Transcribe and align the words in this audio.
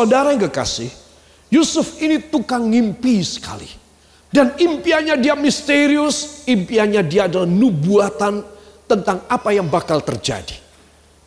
Saudara 0.00 0.32
yang 0.32 0.48
kekasih, 0.48 0.88
Yusuf 1.52 2.00
ini 2.00 2.24
tukang 2.32 2.72
ngimpi 2.72 3.20
sekali. 3.20 3.68
Dan 4.32 4.56
impiannya 4.56 5.20
dia 5.20 5.36
misterius, 5.36 6.48
impiannya 6.48 7.04
dia 7.04 7.28
adalah 7.28 7.44
nubuatan 7.44 8.40
tentang 8.88 9.28
apa 9.28 9.52
yang 9.52 9.68
bakal 9.68 10.00
terjadi. 10.00 10.56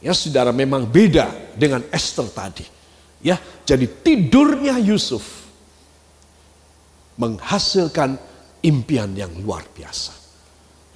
Ya 0.01 0.09
saudara 0.17 0.49
memang 0.49 0.89
beda 0.89 1.53
dengan 1.53 1.85
Esther 1.93 2.25
tadi. 2.33 2.65
Ya, 3.21 3.37
jadi 3.61 3.85
tidurnya 3.85 4.81
Yusuf 4.81 5.21
menghasilkan 7.21 8.17
impian 8.65 9.13
yang 9.13 9.29
luar 9.37 9.69
biasa. 9.69 10.17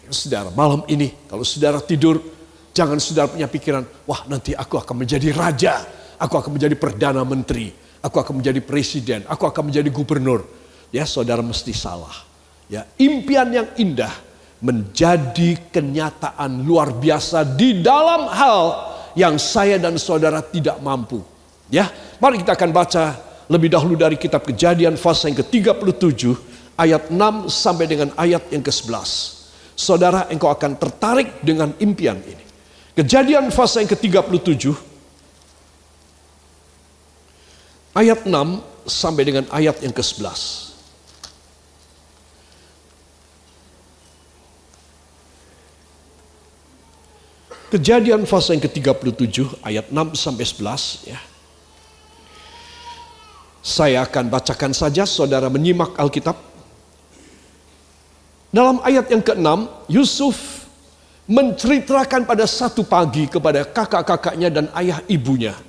Ya, 0.02 0.10
saudara, 0.18 0.50
malam 0.50 0.82
ini 0.90 1.14
kalau 1.30 1.46
saudara 1.46 1.78
tidur, 1.78 2.26
jangan 2.74 2.98
saudara 2.98 3.30
punya 3.30 3.46
pikiran, 3.46 3.86
wah 4.10 4.26
nanti 4.26 4.58
aku 4.58 4.82
akan 4.82 5.06
menjadi 5.06 5.30
raja, 5.30 5.86
aku 6.18 6.34
akan 6.38 6.58
menjadi 6.58 6.76
perdana 6.78 7.22
menteri, 7.24 7.72
aku 8.02 8.18
akan 8.18 8.42
menjadi 8.42 8.60
presiden, 8.62 9.22
aku 9.30 9.48
akan 9.48 9.70
menjadi 9.70 9.90
gubernur. 9.94 10.46
Ya, 10.90 11.06
saudara 11.06 11.44
mesti 11.46 11.72
salah. 11.72 12.26
Ya, 12.68 12.84
impian 13.00 13.48
yang 13.52 13.68
indah 13.80 14.12
menjadi 14.60 15.56
kenyataan 15.70 16.66
luar 16.66 16.92
biasa 16.92 17.46
di 17.46 17.80
dalam 17.80 18.28
hal 18.28 18.60
yang 19.14 19.38
saya 19.38 19.78
dan 19.78 19.96
saudara 20.02 20.42
tidak 20.42 20.82
mampu. 20.82 21.22
Ya, 21.68 21.92
mari 22.20 22.42
kita 22.42 22.56
akan 22.56 22.72
baca 22.72 23.04
lebih 23.48 23.72
dahulu 23.72 23.96
dari 23.96 24.16
kitab 24.20 24.44
Kejadian 24.44 24.96
pasal 25.00 25.32
yang 25.32 25.40
ke-37 25.44 26.22
ayat 26.80 27.10
6 27.12 27.52
sampai 27.52 27.86
dengan 27.88 28.10
ayat 28.16 28.44
yang 28.52 28.64
ke-11. 28.64 29.36
Saudara, 29.78 30.26
engkau 30.32 30.50
akan 30.50 30.74
tertarik 30.80 31.44
dengan 31.46 31.72
impian 31.78 32.18
ini. 32.24 32.46
Kejadian 32.98 33.54
pasal 33.54 33.86
yang 33.86 33.92
ke-37 33.94 34.97
ayat 37.98 38.30
6 38.30 38.62
sampai 38.86 39.24
dengan 39.26 39.46
ayat 39.50 39.82
yang 39.82 39.90
ke-11. 39.90 40.70
Kejadian 47.68 48.24
fase 48.24 48.56
yang 48.56 48.64
ke-37 48.64 49.60
ayat 49.66 49.90
6 49.92 50.16
sampai 50.16 50.46
11 50.46 51.12
ya. 51.12 51.20
Saya 53.60 54.08
akan 54.08 54.32
bacakan 54.32 54.72
saja 54.72 55.04
saudara 55.04 55.52
menyimak 55.52 55.92
Alkitab. 56.00 56.40
Dalam 58.48 58.80
ayat 58.80 59.12
yang 59.12 59.20
ke-6 59.20 59.68
Yusuf 59.92 60.64
menceritakan 61.28 62.24
pada 62.24 62.48
satu 62.48 62.88
pagi 62.88 63.28
kepada 63.28 63.68
kakak-kakaknya 63.68 64.48
dan 64.48 64.66
ayah 64.72 65.04
ibunya. 65.12 65.67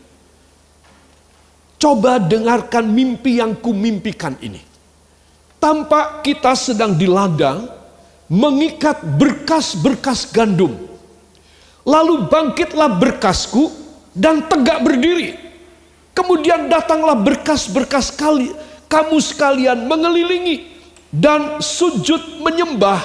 Coba 1.78 2.18
dengarkan 2.18 2.90
mimpi 2.90 3.38
yang 3.38 3.54
kumimpikan 3.54 4.34
ini. 4.42 4.58
Tampak 5.62 6.26
kita 6.26 6.54
sedang 6.58 6.94
di 6.98 7.06
ladang 7.06 7.66
mengikat 8.30 9.02
berkas-berkas 9.18 10.30
gandum 10.30 10.88
Lalu 11.88 12.28
bangkitlah 12.28 13.00
berkasku 13.00 13.72
dan 14.12 14.44
tegak 14.44 14.84
berdiri. 14.84 15.40
Kemudian 16.12 16.68
datanglah 16.68 17.16
berkas-berkas 17.16 18.12
kali 18.12 18.52
kamu 18.92 19.16
sekalian 19.24 19.88
mengelilingi 19.88 20.68
dan 21.08 21.64
sujud 21.64 22.44
menyembah 22.44 23.00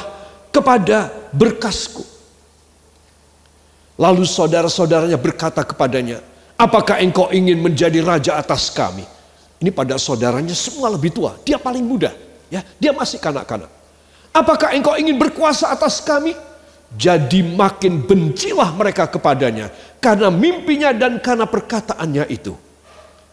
kepada 0.51 1.07
berkasku. 1.31 2.03
Lalu 3.95 4.27
saudara-saudaranya 4.27 5.15
berkata 5.15 5.63
kepadanya, 5.63 6.19
apakah 6.59 7.01
engkau 7.01 7.29
ingin 7.33 7.59
menjadi 7.59 7.99
raja 8.03 8.37
atas 8.39 8.69
kami? 8.73 9.05
Ini 9.63 9.71
pada 9.71 9.95
saudaranya 9.95 10.51
semua 10.51 10.91
lebih 10.91 11.15
tua, 11.15 11.39
dia 11.47 11.55
paling 11.55 11.83
muda, 11.87 12.11
ya, 12.51 12.59
dia 12.79 12.91
masih 12.91 13.17
kanak-kanak. 13.17 13.71
Apakah 14.33 14.73
engkau 14.73 14.97
ingin 14.97 15.15
berkuasa 15.15 15.69
atas 15.69 16.01
kami? 16.03 16.35
Jadi 16.93 17.41
makin 17.41 18.05
bencilah 18.05 18.69
mereka 18.77 19.09
kepadanya 19.09 19.73
karena 19.97 20.29
mimpinya 20.29 20.93
dan 20.93 21.17
karena 21.17 21.49
perkataannya 21.49 22.29
itu. 22.29 22.53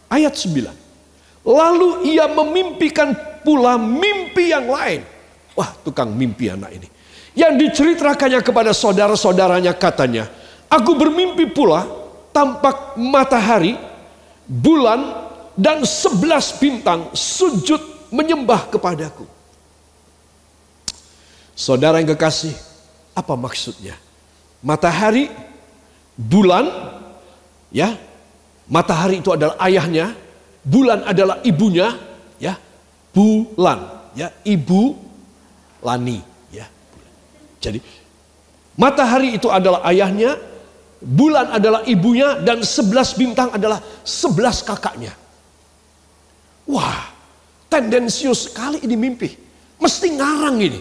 Ayat 0.08 0.32
9. 0.32 1.44
Lalu 1.44 2.08
ia 2.08 2.24
memimpikan 2.28 3.12
pula 3.44 3.76
mimpi 3.76 4.48
yang 4.52 4.64
lain. 4.64 5.04
Wah 5.52 5.76
tukang 5.84 6.08
mimpi 6.12 6.48
anak 6.48 6.72
ini. 6.72 6.88
Yang 7.36 7.52
diceritakannya 7.68 8.40
kepada 8.40 8.72
saudara-saudaranya 8.72 9.76
katanya. 9.76 10.24
Aku 10.72 10.96
bermimpi 10.96 11.50
pula 11.52 11.99
tampak 12.30 12.96
matahari, 12.98 13.78
bulan, 14.46 15.30
dan 15.58 15.84
sebelas 15.84 16.56
bintang 16.56 17.10
sujud 17.12 17.80
menyembah 18.10 18.70
kepadaku. 18.72 19.28
Saudara 21.52 22.00
yang 22.00 22.16
kekasih, 22.16 22.56
apa 23.12 23.36
maksudnya? 23.36 23.94
Matahari, 24.64 25.28
bulan, 26.16 26.66
ya. 27.68 27.94
Matahari 28.70 29.20
itu 29.20 29.34
adalah 29.34 29.60
ayahnya, 29.60 30.16
bulan 30.64 31.04
adalah 31.04 31.36
ibunya, 31.44 31.92
ya. 32.40 32.56
Bulan, 33.12 34.10
ya, 34.14 34.30
ibu 34.46 34.94
Lani, 35.80 36.20
ya. 36.52 36.68
Jadi 37.60 37.80
matahari 38.76 39.36
itu 39.36 39.48
adalah 39.52 39.84
ayahnya, 39.88 40.36
bulan 41.00 41.56
adalah 41.56 41.80
ibunya 41.88 42.38
dan 42.44 42.60
sebelas 42.60 43.16
bintang 43.16 43.56
adalah 43.56 43.80
sebelas 44.04 44.60
kakaknya. 44.60 45.16
Wah, 46.68 47.10
tendensius 47.72 48.52
sekali 48.52 48.84
ini 48.84 48.94
mimpi. 48.94 49.28
Mesti 49.80 50.06
ngarang 50.14 50.56
ini. 50.60 50.80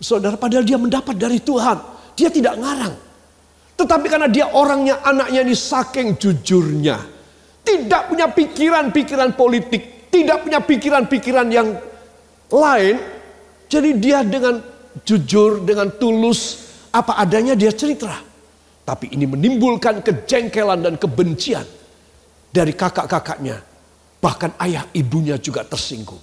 Saudara, 0.00 0.36
padahal 0.36 0.64
dia 0.64 0.76
mendapat 0.76 1.16
dari 1.16 1.40
Tuhan. 1.40 1.76
Dia 2.14 2.28
tidak 2.28 2.60
ngarang. 2.60 2.94
Tetapi 3.80 4.06
karena 4.12 4.28
dia 4.28 4.52
orangnya, 4.52 5.00
anaknya 5.00 5.40
ini 5.40 5.56
saking 5.56 6.20
jujurnya. 6.20 7.00
Tidak 7.64 8.12
punya 8.12 8.28
pikiran-pikiran 8.28 9.32
politik. 9.34 10.12
Tidak 10.12 10.44
punya 10.44 10.60
pikiran-pikiran 10.60 11.48
yang 11.48 11.68
lain. 12.52 12.96
Jadi 13.70 13.90
dia 13.96 14.20
dengan 14.20 14.60
jujur, 15.00 15.64
dengan 15.64 15.88
tulus, 15.96 16.68
apa 16.92 17.16
adanya 17.16 17.56
dia 17.56 17.72
cerita. 17.72 18.29
Tapi 18.84 19.14
ini 19.14 19.28
menimbulkan 19.28 20.02
kejengkelan 20.02 20.82
dan 20.82 20.94
kebencian 20.98 21.66
dari 22.50 22.74
kakak-kakaknya. 22.74 23.62
Bahkan 24.20 24.58
ayah 24.60 24.84
ibunya 24.92 25.38
juga 25.40 25.62
tersinggung. 25.64 26.20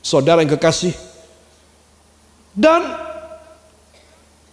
Saudara 0.00 0.40
yang 0.40 0.54
kekasih, 0.54 0.94
dan 2.56 2.80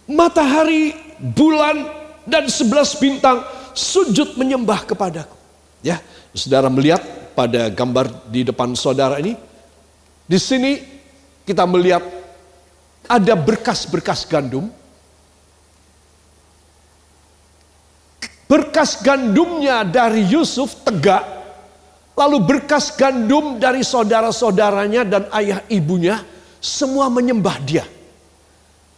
matahari, 0.04 0.92
bulan, 1.16 1.88
dan 2.28 2.44
sebelas 2.52 2.92
bintang 3.00 3.40
sujud 3.72 4.36
menyembah 4.36 4.84
kepadaku. 4.84 5.32
Ya, 5.80 6.04
saudara 6.36 6.68
melihat 6.68 7.00
pada 7.32 7.72
gambar 7.72 8.28
di 8.28 8.44
depan 8.44 8.76
saudara 8.76 9.16
ini, 9.16 9.36
di 10.28 10.36
sini 10.36 10.80
kita 11.48 11.64
melihat 11.64 12.04
ada 13.08 13.32
berkas-berkas 13.32 14.28
gandum. 14.28 14.68
Berkas 18.54 19.02
gandumnya 19.02 19.82
dari 19.82 20.30
Yusuf 20.30 20.86
tegak, 20.86 21.26
lalu 22.14 22.38
berkas 22.38 22.94
gandum 22.94 23.58
dari 23.58 23.82
saudara-saudaranya 23.82 25.02
dan 25.02 25.26
ayah 25.34 25.58
ibunya 25.66 26.22
semua 26.62 27.10
menyembah 27.10 27.58
dia. 27.66 27.82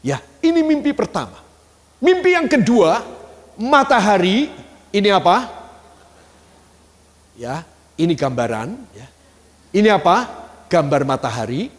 Ya, 0.05 0.21
ini 0.45 0.61
mimpi 0.61 0.93
pertama. 0.93 1.41
Mimpi 2.05 2.37
yang 2.37 2.45
kedua, 2.53 3.01
matahari, 3.57 4.53
ini 4.93 5.09
apa? 5.09 5.49
Ya, 7.41 7.65
ini 7.97 8.13
gambaran, 8.13 8.77
ya. 8.93 9.09
Ini 9.73 9.89
apa? 9.89 10.29
Gambar 10.69 11.09
matahari. 11.09 11.73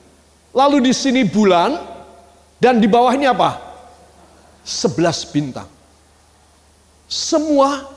Lalu 0.49 0.89
di 0.89 0.93
sini 0.97 1.21
bulan 1.29 1.77
dan 2.57 2.81
di 2.81 2.89
bawah 2.89 3.13
ini 3.13 3.29
apa? 3.29 3.61
Sebelas 4.65 5.21
bintang. 5.29 5.76
Semua 7.07 7.87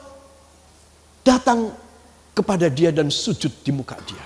datang 1.27 1.75
kepada 2.33 2.71
dia 2.71 2.95
dan 2.95 3.11
sujud 3.11 3.51
di 3.61 3.75
muka 3.75 3.99
dia. 4.07 4.25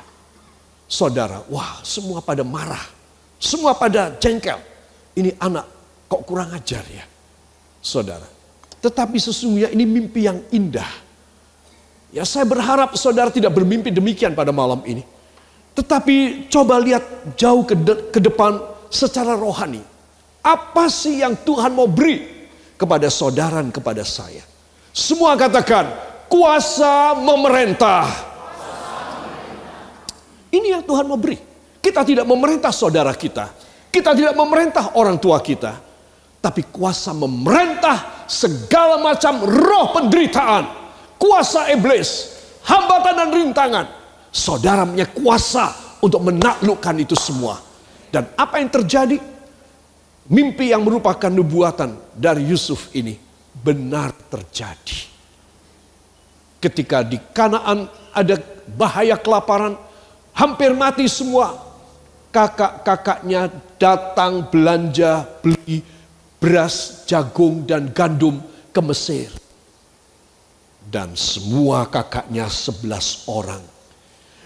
Saudara, 0.84 1.42
wah 1.48 1.80
semua 1.80 2.20
pada 2.20 2.44
marah. 2.44 2.84
Semua 3.40 3.74
pada 3.74 4.12
jengkel. 4.20 4.60
Ini 5.16 5.34
anak 5.40 5.74
Kok 6.14 6.22
kurang 6.28 6.52
ajar 6.52 6.84
ya, 6.92 7.04
saudara. 7.80 8.28
Tetapi 8.78 9.16
sesungguhnya 9.16 9.72
ini 9.72 9.82
mimpi 9.88 10.28
yang 10.28 10.38
indah. 10.52 10.86
Ya 12.14 12.22
saya 12.28 12.46
berharap 12.46 12.94
saudara 12.94 13.32
tidak 13.34 13.50
bermimpi 13.50 13.90
demikian 13.90 14.36
pada 14.36 14.54
malam 14.54 14.84
ini. 14.86 15.02
Tetapi 15.74 16.46
coba 16.46 16.78
lihat 16.78 17.34
jauh 17.34 17.66
ke, 17.66 17.74
de 17.74 17.94
ke 18.14 18.20
depan 18.22 18.62
secara 18.92 19.34
rohani. 19.34 19.82
Apa 20.44 20.86
sih 20.86 21.24
yang 21.24 21.34
Tuhan 21.34 21.74
mau 21.74 21.90
beri 21.90 22.46
kepada 22.78 23.10
saudara 23.10 23.58
kepada 23.74 24.06
saya? 24.06 24.53
Semua 24.94 25.34
katakan, 25.34 25.90
kuasa 26.30 27.18
memerintah. 27.18 28.06
Ini 30.54 30.78
yang 30.78 30.86
Tuhan 30.86 31.10
mau 31.10 31.18
beri. 31.18 31.34
Kita 31.82 32.06
tidak 32.06 32.22
memerintah 32.22 32.70
saudara 32.70 33.10
kita. 33.10 33.50
Kita 33.90 34.14
tidak 34.14 34.38
memerintah 34.38 34.94
orang 34.94 35.18
tua 35.18 35.42
kita. 35.42 35.82
Tapi 36.38 36.70
kuasa 36.70 37.10
memerintah 37.10 38.22
segala 38.30 39.02
macam 39.02 39.42
roh 39.42 39.90
penderitaan. 39.98 40.62
Kuasa 41.18 41.74
iblis. 41.74 42.38
Hambatan 42.62 43.14
dan 43.18 43.28
rintangan. 43.34 43.86
Saudara 44.30 44.86
punya 44.86 45.10
kuasa 45.10 45.74
untuk 45.98 46.22
menaklukkan 46.22 46.94
itu 47.02 47.18
semua. 47.18 47.58
Dan 48.14 48.30
apa 48.38 48.62
yang 48.62 48.70
terjadi? 48.70 49.18
Mimpi 50.30 50.70
yang 50.70 50.86
merupakan 50.86 51.34
nubuatan 51.34 51.98
dari 52.14 52.46
Yusuf 52.46 52.94
ini 52.94 53.33
benar 53.62 54.10
terjadi. 54.32 55.12
Ketika 56.58 57.04
di 57.04 57.20
Kanaan 57.30 57.86
ada 58.10 58.40
bahaya 58.74 59.14
kelaparan, 59.20 59.76
hampir 60.32 60.72
mati 60.72 61.04
semua 61.06 61.60
kakak-kakaknya 62.34 63.52
datang 63.78 64.48
belanja 64.50 65.22
beli 65.44 65.84
beras, 66.42 67.06
jagung, 67.06 67.62
dan 67.62 67.94
gandum 67.94 68.42
ke 68.74 68.80
Mesir. 68.82 69.30
Dan 70.84 71.16
semua 71.16 71.88
kakaknya 71.88 72.50
sebelas 72.50 73.24
orang 73.30 73.62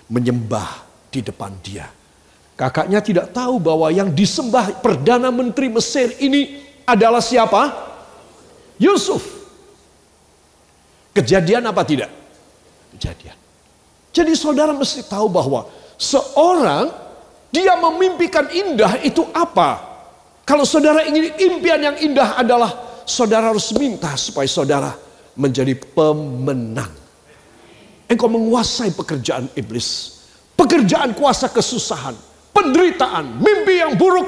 menyembah 0.07 0.87
di 1.11 1.25
depan 1.25 1.51
dia. 1.65 1.91
Kakaknya 2.59 2.99
tidak 3.03 3.31
tahu 3.31 3.63
bahwa 3.63 3.91
yang 3.91 4.11
disembah 4.11 4.83
Perdana 4.83 5.31
Menteri 5.31 5.71
Mesir 5.71 6.15
ini 6.19 6.63
adalah 6.83 7.23
siapa? 7.23 7.88
Yusuf. 8.79 9.23
Kejadian 11.13 11.67
apa 11.67 11.83
tidak? 11.83 12.11
Kejadian. 12.95 13.37
Jadi 14.15 14.33
saudara 14.39 14.71
mesti 14.71 15.03
tahu 15.07 15.27
bahwa 15.31 15.67
seorang 15.99 16.91
dia 17.51 17.75
memimpikan 17.77 18.47
indah 18.51 19.03
itu 19.03 19.27
apa? 19.35 19.83
Kalau 20.47 20.65
saudara 20.65 21.05
ingin 21.05 21.35
impian 21.37 21.81
yang 21.83 21.97
indah 22.01 22.39
adalah 22.39 23.03
saudara 23.05 23.53
harus 23.53 23.75
minta 23.77 24.15
supaya 24.17 24.49
saudara 24.49 24.95
menjadi 25.37 25.77
pemenang. 25.77 26.91
Engkau 28.09 28.33
menguasai 28.33 28.97
pekerjaan 28.97 29.53
iblis. 29.53 30.19
Pekerjaan 30.57 31.13
kuasa 31.13 31.53
kesusahan. 31.53 32.17
Penderitaan. 32.57 33.39
Mimpi 33.39 33.85
yang 33.85 33.95
buruk. 34.01 34.27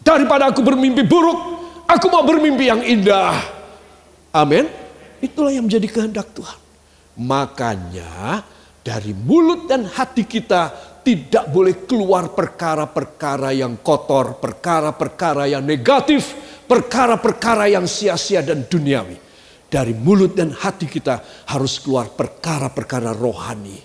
Daripada 0.00 0.54
aku 0.54 0.62
bermimpi 0.62 1.02
buruk. 1.02 1.53
Aku 1.94 2.10
mau 2.10 2.26
bermimpi 2.26 2.66
yang 2.66 2.82
indah. 2.82 3.38
Amin. 4.34 4.66
Itulah 5.22 5.54
yang 5.54 5.70
menjadi 5.70 5.86
kehendak 5.86 6.34
Tuhan. 6.34 6.58
Makanya 7.22 8.42
dari 8.82 9.14
mulut 9.14 9.70
dan 9.70 9.86
hati 9.86 10.26
kita 10.26 10.74
tidak 11.06 11.46
boleh 11.54 11.86
keluar 11.86 12.34
perkara-perkara 12.34 13.54
yang 13.54 13.78
kotor, 13.78 14.42
perkara-perkara 14.42 15.46
yang 15.46 15.62
negatif, 15.62 16.34
perkara-perkara 16.66 17.70
yang 17.70 17.86
sia-sia 17.86 18.42
dan 18.42 18.66
duniawi. 18.66 19.22
Dari 19.70 19.94
mulut 19.94 20.34
dan 20.34 20.50
hati 20.50 20.90
kita 20.90 21.46
harus 21.46 21.78
keluar 21.78 22.10
perkara-perkara 22.10 23.14
rohani. 23.14 23.78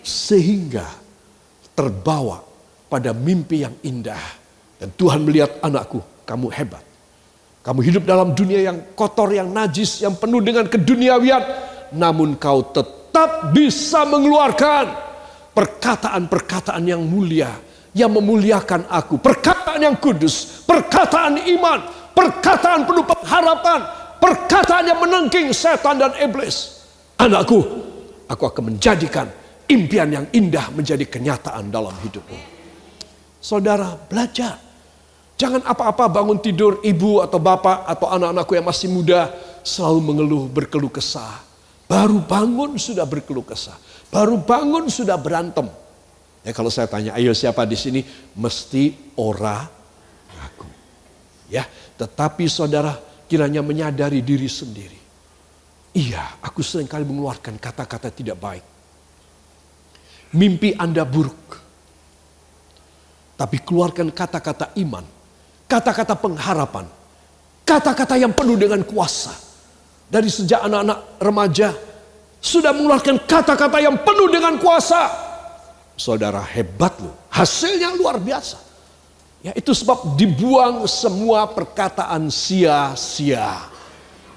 Sehingga 0.00 0.88
terbawa 1.76 2.40
pada 2.88 3.12
mimpi 3.12 3.68
yang 3.68 3.76
indah. 3.84 4.40
Dan 4.80 4.90
Tuhan 4.96 5.22
melihat 5.22 5.60
anakku, 5.62 6.00
kamu 6.26 6.48
hebat. 6.50 6.91
Kamu 7.62 7.78
hidup 7.78 8.02
dalam 8.02 8.34
dunia 8.34 8.58
yang 8.58 8.78
kotor, 8.98 9.30
yang 9.30 9.50
najis, 9.50 10.02
yang 10.02 10.18
penuh 10.18 10.42
dengan 10.42 10.66
keduniawian. 10.66 11.42
Namun 11.94 12.34
kau 12.34 12.74
tetap 12.74 13.54
bisa 13.54 14.02
mengeluarkan 14.02 14.90
perkataan-perkataan 15.54 16.82
yang 16.82 17.02
mulia 17.06 17.54
yang 17.92 18.12
memuliakan 18.12 18.88
aku, 18.88 19.20
perkataan 19.20 19.80
yang 19.84 19.96
kudus, 20.00 20.64
perkataan 20.64 21.36
iman, 21.44 21.80
perkataan 22.16 22.88
penuh 22.88 23.04
pengharapan, 23.04 23.80
perkataan 24.16 24.84
yang 24.88 24.98
menengking 25.00 25.52
setan 25.52 26.00
dan 26.00 26.12
iblis. 26.16 26.84
Anakku, 27.20 27.60
aku 28.26 28.42
akan 28.48 28.74
menjadikan 28.74 29.28
impian 29.68 30.08
yang 30.08 30.26
indah 30.32 30.72
menjadi 30.72 31.04
kenyataan 31.04 31.68
dalam 31.68 31.92
hidupmu. 32.00 32.40
Saudara, 33.38 33.94
belajar. 34.08 34.71
Jangan 35.42 35.66
apa-apa 35.66 36.06
bangun 36.06 36.38
tidur 36.38 36.78
ibu 36.86 37.18
atau 37.18 37.42
bapak 37.42 37.82
atau 37.90 38.06
anak-anakku 38.14 38.54
yang 38.54 38.62
masih 38.62 38.86
muda 38.86 39.26
selalu 39.66 39.98
mengeluh 39.98 40.46
berkeluh 40.46 40.86
kesah. 40.86 41.42
Baru 41.90 42.22
bangun 42.22 42.78
sudah 42.78 43.02
berkeluh 43.02 43.42
kesah. 43.42 43.74
Baru 44.06 44.38
bangun 44.38 44.86
sudah 44.86 45.18
berantem. 45.18 45.66
Ya 46.46 46.54
kalau 46.54 46.70
saya 46.70 46.86
tanya, 46.86 47.18
ayo 47.18 47.34
siapa 47.34 47.66
di 47.66 47.74
sini? 47.74 48.06
Mesti 48.38 49.14
ora 49.18 49.66
aku. 50.46 50.70
Ya, 51.50 51.66
tetapi 51.98 52.46
saudara 52.46 52.94
kiranya 53.26 53.66
menyadari 53.66 54.22
diri 54.22 54.46
sendiri. 54.46 55.00
Iya, 55.90 56.38
aku 56.38 56.62
sering 56.62 56.86
kali 56.86 57.02
mengeluarkan 57.02 57.58
kata-kata 57.58 58.14
tidak 58.14 58.38
baik. 58.38 58.62
Mimpi 60.38 60.70
Anda 60.78 61.02
buruk. 61.02 61.58
Tapi 63.34 63.58
keluarkan 63.58 64.14
kata-kata 64.14 64.70
iman. 64.78 65.21
Kata-kata 65.72 66.12
pengharapan. 66.12 66.84
Kata-kata 67.64 68.20
yang 68.20 68.36
penuh 68.36 68.60
dengan 68.60 68.84
kuasa. 68.84 69.32
Dari 70.12 70.28
sejak 70.28 70.68
anak-anak 70.68 71.16
remaja 71.24 71.72
sudah 72.36 72.76
mengeluarkan 72.76 73.24
kata-kata 73.24 73.80
yang 73.80 73.96
penuh 74.04 74.28
dengan 74.28 74.60
kuasa. 74.60 75.08
Saudara 75.96 76.44
hebat 76.44 76.92
loh, 77.00 77.16
hasilnya 77.32 77.96
luar 77.96 78.20
biasa. 78.20 78.60
Ya 79.40 79.56
itu 79.56 79.72
sebab 79.72 80.20
dibuang 80.20 80.84
semua 80.84 81.48
perkataan 81.48 82.28
sia-sia. 82.28 83.72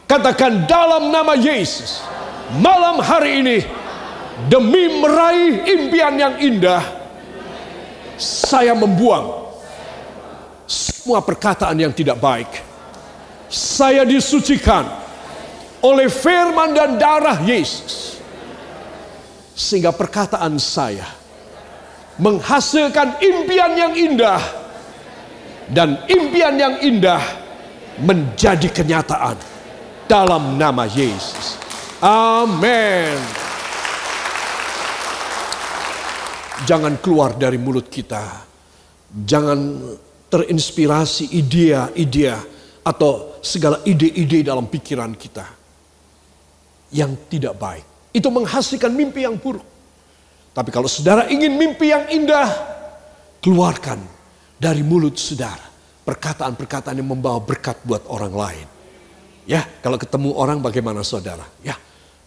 Katakan 0.08 0.63
dalam 0.70 1.12
nama 1.12 1.36
Yesus, 1.36 2.00
malam 2.63 3.04
hari 3.04 3.44
ini 3.44 3.58
demi 4.48 5.01
meraih 5.04 5.68
impian 5.68 6.15
yang 6.15 6.39
indah, 6.39 6.82
saya 8.22 8.72
membuang 8.72 9.45
semua 11.06 11.22
perkataan 11.22 11.78
yang 11.78 11.94
tidak 11.94 12.18
baik. 12.18 12.50
Saya 13.46 14.02
disucikan 14.10 14.90
oleh 15.86 16.10
firman 16.10 16.74
dan 16.74 16.98
darah 16.98 17.46
Yesus. 17.46 18.18
Sehingga 19.54 19.94
perkataan 19.94 20.58
saya 20.58 21.06
menghasilkan 22.18 23.22
impian 23.22 23.78
yang 23.78 23.94
indah 23.94 24.42
dan 25.70 26.02
impian 26.10 26.58
yang 26.58 26.82
indah 26.82 27.22
menjadi 28.02 28.66
kenyataan 28.74 29.38
dalam 30.10 30.58
nama 30.58 30.90
Yesus. 30.90 31.62
Amin. 32.02 33.22
Jangan 36.66 36.98
keluar 36.98 37.38
dari 37.38 37.62
mulut 37.62 37.94
kita. 37.94 38.42
Jangan 39.14 39.62
terinspirasi 40.36 41.32
ide-ide 41.32 42.36
atau 42.84 43.39
segala 43.39 43.80
ide-ide 43.88 44.44
dalam 44.44 44.68
pikiran 44.68 45.15
kita 45.15 45.48
yang 46.92 47.15
tidak 47.32 47.56
baik. 47.56 48.12
Itu 48.12 48.27
menghasilkan 48.27 48.92
mimpi 48.92 49.24
yang 49.24 49.39
buruk. 49.39 49.63
Tapi 50.51 50.70
kalau 50.72 50.92
saudara 50.92 51.27
ingin 51.32 51.56
mimpi 51.56 51.92
yang 51.92 52.08
indah, 52.12 52.48
keluarkan 53.39 54.00
dari 54.60 54.84
mulut 54.84 55.15
saudara 55.15 55.72
perkataan-perkataan 56.04 57.00
yang 57.00 57.10
membawa 57.12 57.39
berkat 57.39 57.80
buat 57.84 58.04
orang 58.08 58.34
lain. 58.36 58.68
Ya, 59.46 59.63
kalau 59.84 59.96
ketemu 60.00 60.36
orang 60.36 60.60
bagaimana 60.60 61.04
saudara? 61.06 61.44
Ya, 61.62 61.75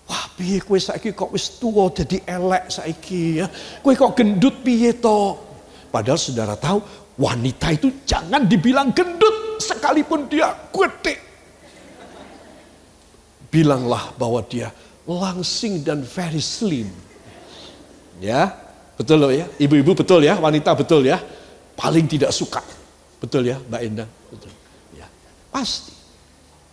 wah 0.06 0.24
piye 0.36 0.62
kue 0.62 0.78
saiki 0.78 1.12
kok 1.12 1.34
wis 1.34 1.60
tua 1.60 1.90
jadi 1.90 2.24
elek 2.24 2.68
saiki 2.72 3.42
ya. 3.42 3.46
Kue 3.80 3.96
kok 3.96 4.16
gendut 4.16 4.60
piye 4.60 4.94
to? 4.96 5.38
Padahal 5.88 6.20
saudara 6.20 6.54
tahu 6.54 6.84
wanita 7.18 7.74
itu 7.74 7.90
jangan 8.06 8.46
dibilang 8.46 8.94
gendut 8.94 9.58
sekalipun 9.58 10.30
dia 10.30 10.54
gede 10.70 11.28
bilanglah 13.48 14.12
bahwa 14.16 14.40
dia 14.44 14.72
langsing 15.08 15.80
dan 15.80 16.04
very 16.04 16.40
slim. 16.40 16.88
Ya, 18.20 18.52
betul 19.00 19.16
loh 19.24 19.32
ya. 19.32 19.48
Ibu-ibu 19.56 19.96
betul 19.96 20.28
ya, 20.28 20.36
wanita 20.36 20.76
betul 20.76 21.08
ya. 21.08 21.16
Paling 21.72 22.04
tidak 22.04 22.34
suka. 22.34 22.60
Betul 23.18 23.48
ya, 23.48 23.56
Mbak 23.56 23.80
Endang? 23.82 24.10
Betul. 24.28 24.52
Ya, 24.94 25.06
pasti. 25.48 25.96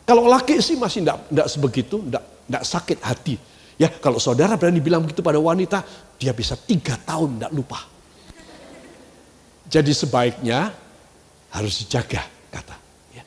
Kalau 0.05 0.29
laki 0.29 0.61
sih 0.61 0.77
masih 0.77 1.01
tidak 1.01 1.47
sebegitu, 1.49 1.97
tidak 2.05 2.63
sakit 2.67 2.99
hati. 3.01 3.35
Ya, 3.79 3.89
kalau 3.89 4.21
saudara 4.21 4.53
berani 4.59 4.81
bilang 4.83 5.01
begitu 5.01 5.25
pada 5.25 5.41
wanita, 5.41 5.81
dia 6.21 6.35
bisa 6.35 6.53
tiga 6.53 6.99
tahun 7.01 7.41
tidak 7.41 7.51
lupa. 7.55 7.79
Jadi 9.65 9.91
sebaiknya 9.91 10.73
harus 11.49 11.81
dijaga 11.81 12.25
kata. 12.53 12.75
Ya. 13.15 13.23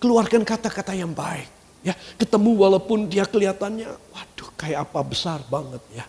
Keluarkan 0.00 0.42
kata-kata 0.42 0.96
yang 0.96 1.12
baik 1.12 1.62
Ya, 1.82 1.98
ketemu 2.14 2.54
walaupun 2.62 3.10
dia 3.10 3.26
kelihatannya, 3.26 3.90
waduh 4.14 4.50
kayak 4.54 4.86
apa 4.86 5.02
besar 5.02 5.42
banget 5.50 5.82
ya. 5.90 6.06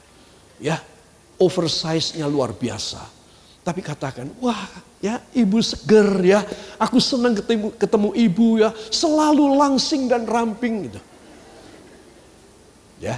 Ya, 0.62 0.78
oversize-nya 1.42 2.30
luar 2.30 2.54
biasa. 2.54 3.02
Tapi 3.66 3.82
katakan, 3.82 4.30
wah 4.38 4.70
ya 5.02 5.18
ibu 5.34 5.58
seger 5.66 6.22
ya. 6.22 6.46
Aku 6.78 7.02
senang 7.02 7.34
ketemu, 7.34 7.74
ketemu 7.74 8.10
ibu 8.14 8.62
ya. 8.62 8.70
Selalu 8.94 9.58
langsing 9.58 10.06
dan 10.06 10.30
ramping 10.30 10.94
gitu. 10.94 11.02
Ya, 13.02 13.18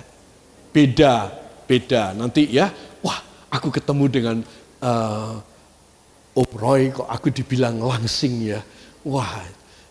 beda, 0.72 1.36
beda. 1.68 2.16
Nanti 2.16 2.48
ya, 2.56 2.72
wah 3.04 3.20
aku 3.52 3.68
ketemu 3.68 4.06
dengan 4.08 4.38
uh, 4.80 5.44
Om 6.36 6.52
Roy 6.52 6.92
kok 6.92 7.08
aku 7.08 7.32
dibilang 7.32 7.80
langsing 7.80 8.44
ya. 8.44 8.60
Wah 9.08 9.40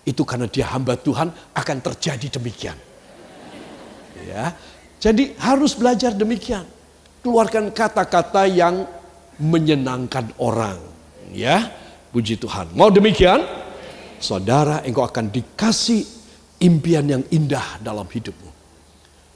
itu 0.05 0.21
karena 0.23 0.45
dia 0.45 0.69
hamba 0.69 1.01
Tuhan 1.01 1.33
akan 1.57 1.77
terjadi 1.81 2.37
demikian. 2.37 2.77
Ya, 4.29 4.53
jadi 5.01 5.33
harus 5.41 5.73
belajar 5.73 6.13
demikian. 6.13 6.65
Keluarkan 7.25 7.73
kata-kata 7.73 8.45
yang 8.45 8.85
menyenangkan 9.41 10.33
orang. 10.37 10.77
Ya, 11.33 11.73
puji 12.13 12.37
Tuhan. 12.37 12.73
Mau 12.77 12.93
demikian? 12.93 13.41
Saudara, 14.21 14.85
engkau 14.85 15.05
akan 15.05 15.33
dikasih 15.33 16.05
impian 16.61 17.05
yang 17.05 17.25
indah 17.33 17.81
dalam 17.81 18.05
hidupmu. 18.09 18.53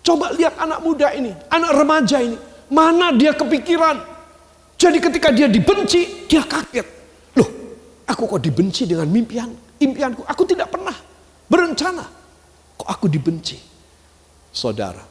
Coba 0.04 0.32
lihat 0.32 0.56
anak 0.56 0.80
muda 0.80 1.12
ini, 1.12 1.32
anak 1.52 1.72
remaja 1.76 2.16
ini. 2.20 2.36
Mana 2.68 3.12
dia 3.16 3.32
kepikiran. 3.32 4.00
Jadi 4.76 4.98
ketika 5.00 5.28
dia 5.32 5.48
dibenci, 5.48 6.28
dia 6.28 6.44
kaget. 6.44 6.97
Aku 8.08 8.24
kok 8.24 8.40
dibenci 8.40 8.88
dengan 8.88 9.08
mimpian? 9.08 9.68
impianku. 9.78 10.26
Aku 10.26 10.42
tidak 10.44 10.74
pernah 10.74 10.94
berencana. 11.46 12.04
Kok 12.78 12.88
aku 12.88 13.06
dibenci? 13.06 13.58
Saudara, 14.50 15.02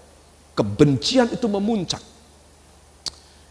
kebencian 0.55 1.31
itu 1.31 1.47
memuncak. 1.47 2.03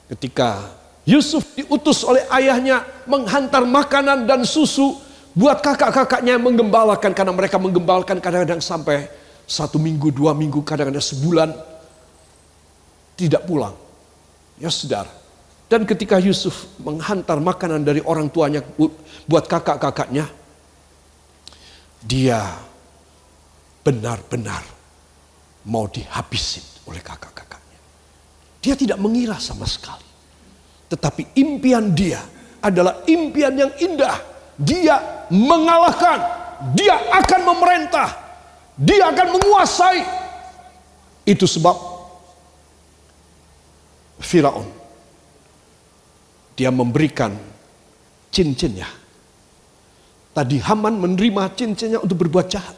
Ketika 0.06 0.76
Yusuf 1.06 1.42
diutus 1.56 2.06
oleh 2.06 2.26
ayahnya 2.30 2.84
menghantar 3.06 3.62
makanan 3.66 4.26
dan 4.26 4.46
susu 4.46 4.98
buat 5.36 5.60
kakak-kakaknya 5.60 6.38
yang 6.38 6.44
menggembalakan 6.44 7.12
karena 7.12 7.32
mereka 7.34 7.56
menggembalakan 7.60 8.18
kadang-kadang 8.22 8.62
sampai 8.62 9.06
satu 9.46 9.78
minggu, 9.78 10.10
dua 10.10 10.34
minggu, 10.34 10.62
kadang-kadang 10.66 11.02
sebulan 11.02 11.50
tidak 13.14 13.46
pulang. 13.46 13.74
Ya 14.56 14.72
saudara. 14.72 15.25
Dan 15.66 15.82
ketika 15.82 16.22
Yusuf 16.22 16.78
menghantar 16.78 17.42
makanan 17.42 17.82
dari 17.82 17.98
orang 18.06 18.30
tuanya 18.30 18.62
buat 19.26 19.44
kakak-kakaknya, 19.50 20.30
dia 22.06 22.38
benar-benar 23.82 24.62
mau 25.66 25.90
dihabisin 25.90 26.62
oleh 26.86 27.02
kakak-kakaknya. 27.02 27.80
Dia 28.62 28.78
tidak 28.78 29.02
mengira 29.02 29.42
sama 29.42 29.66
sekali. 29.66 30.06
Tetapi 30.86 31.34
impian 31.34 31.90
dia 31.90 32.22
adalah 32.62 33.02
impian 33.10 33.58
yang 33.58 33.74
indah. 33.82 34.22
Dia 34.54 35.26
mengalahkan, 35.34 36.22
dia 36.78 36.94
akan 37.10 37.40
memerintah, 37.42 38.08
dia 38.78 39.10
akan 39.10 39.34
menguasai. 39.34 40.00
Itu 41.26 41.50
sebab 41.50 41.74
Firaun 44.22 44.85
dia 46.56 46.72
memberikan 46.72 47.36
cincinnya 48.32 48.88
Tadi 50.36 50.60
Haman 50.60 51.00
menerima 51.00 51.48
cincinnya 51.56 51.96
untuk 51.96 52.28
berbuat 52.28 52.44
jahat. 52.52 52.76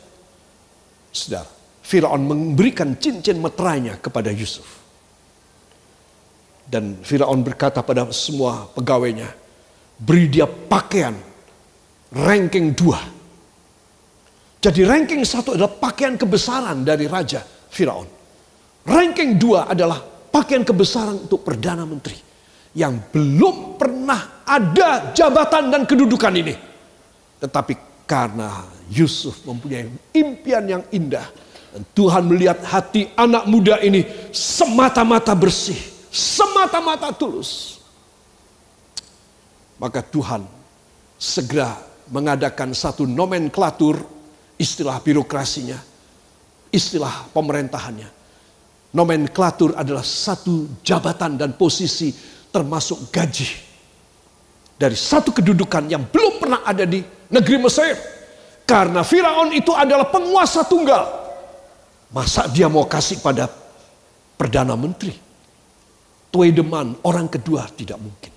Saudara, 1.10 1.42
Firaun 1.82 2.22
memberikan 2.22 2.94
cincin 2.94 3.42
meterainya 3.42 3.98
kepada 3.98 4.30
Yusuf. 4.30 4.78
Dan 6.62 7.02
Firaun 7.02 7.42
berkata 7.42 7.82
pada 7.82 8.06
semua 8.14 8.70
pegawainya, 8.78 9.26
beri 9.98 10.30
dia 10.30 10.46
pakaian 10.46 11.18
ranking 12.14 12.78
dua. 12.78 13.02
Jadi 14.62 14.86
ranking 14.86 15.26
satu 15.26 15.58
adalah 15.58 15.74
pakaian 15.82 16.14
kebesaran 16.14 16.86
dari 16.86 17.10
Raja 17.10 17.42
Firaun. 17.42 18.06
Ranking 18.86 19.34
dua 19.34 19.66
adalah 19.66 19.98
pakaian 20.30 20.62
kebesaran 20.62 21.26
untuk 21.26 21.42
Perdana 21.42 21.82
Menteri. 21.82 22.27
Yang 22.78 23.10
belum 23.10 23.74
pernah 23.74 24.46
ada 24.46 25.10
jabatan 25.10 25.74
dan 25.74 25.82
kedudukan 25.82 26.34
ini 26.38 26.68
tetapi 27.38 28.04
karena 28.04 28.66
Yusuf 28.90 29.46
mempunyai 29.46 29.86
impian 30.14 30.64
yang 30.66 30.82
indah. 30.90 31.26
Dan 31.70 31.82
Tuhan 31.94 32.26
melihat 32.26 32.58
hati 32.66 33.12
anak 33.14 33.46
muda 33.46 33.78
ini 33.78 34.02
semata-mata 34.34 35.32
bersih. 35.38 35.78
Semata-mata 36.10 37.12
tulus. 37.14 37.78
Maka 39.78 40.02
Tuhan 40.02 40.42
segera 41.14 41.78
mengadakan 42.10 42.74
satu 42.74 43.06
nomenklatur 43.06 44.02
istilah 44.58 44.98
birokrasinya. 44.98 45.78
Istilah 46.74 47.30
pemerintahannya. 47.30 48.18
Nomenklatur 48.88 49.76
adalah 49.76 50.02
satu 50.02 50.80
jabatan 50.80 51.36
dan 51.36 51.54
posisi 51.54 52.10
termasuk 52.58 53.14
gaji. 53.14 53.46
Dari 54.74 54.98
satu 54.98 55.30
kedudukan 55.30 55.86
yang 55.86 56.02
belum 56.10 56.42
pernah 56.42 56.66
ada 56.66 56.82
di 56.82 56.98
negeri 57.30 57.62
Mesir. 57.62 57.94
Karena 58.66 59.06
Firaun 59.06 59.54
itu 59.54 59.70
adalah 59.70 60.10
penguasa 60.10 60.66
tunggal. 60.66 61.06
Masa 62.10 62.50
dia 62.50 62.66
mau 62.66 62.82
kasih 62.82 63.22
pada 63.22 63.46
Perdana 64.34 64.74
Menteri? 64.74 65.14
Tuedeman, 66.34 66.98
orang 67.06 67.30
kedua 67.30 67.70
tidak 67.70 67.96
mungkin. 67.98 68.34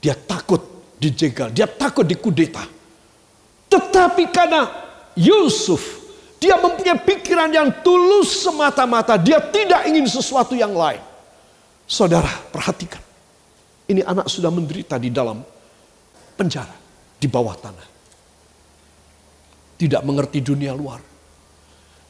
Dia 0.00 0.16
takut 0.16 0.60
dijegal, 0.98 1.52
dia 1.52 1.68
takut 1.68 2.04
dikudeta. 2.04 2.64
Tetapi 3.68 4.24
karena 4.32 4.68
Yusuf, 5.14 5.80
dia 6.42 6.58
mempunyai 6.58 6.98
pikiran 6.98 7.50
yang 7.50 7.68
tulus 7.82 8.42
semata-mata. 8.42 9.16
Dia 9.16 9.38
tidak 9.38 9.86
ingin 9.86 10.06
sesuatu 10.06 10.58
yang 10.58 10.74
lain. 10.74 11.07
Saudara, 11.88 12.28
perhatikan. 12.52 13.00
Ini 13.88 14.04
anak 14.04 14.28
sudah 14.28 14.52
menderita 14.52 15.00
di 15.00 15.08
dalam 15.08 15.40
penjara 16.36 16.76
di 17.16 17.24
bawah 17.24 17.56
tanah. 17.56 17.88
Tidak 19.80 20.02
mengerti 20.04 20.44
dunia 20.44 20.76
luar. 20.76 21.00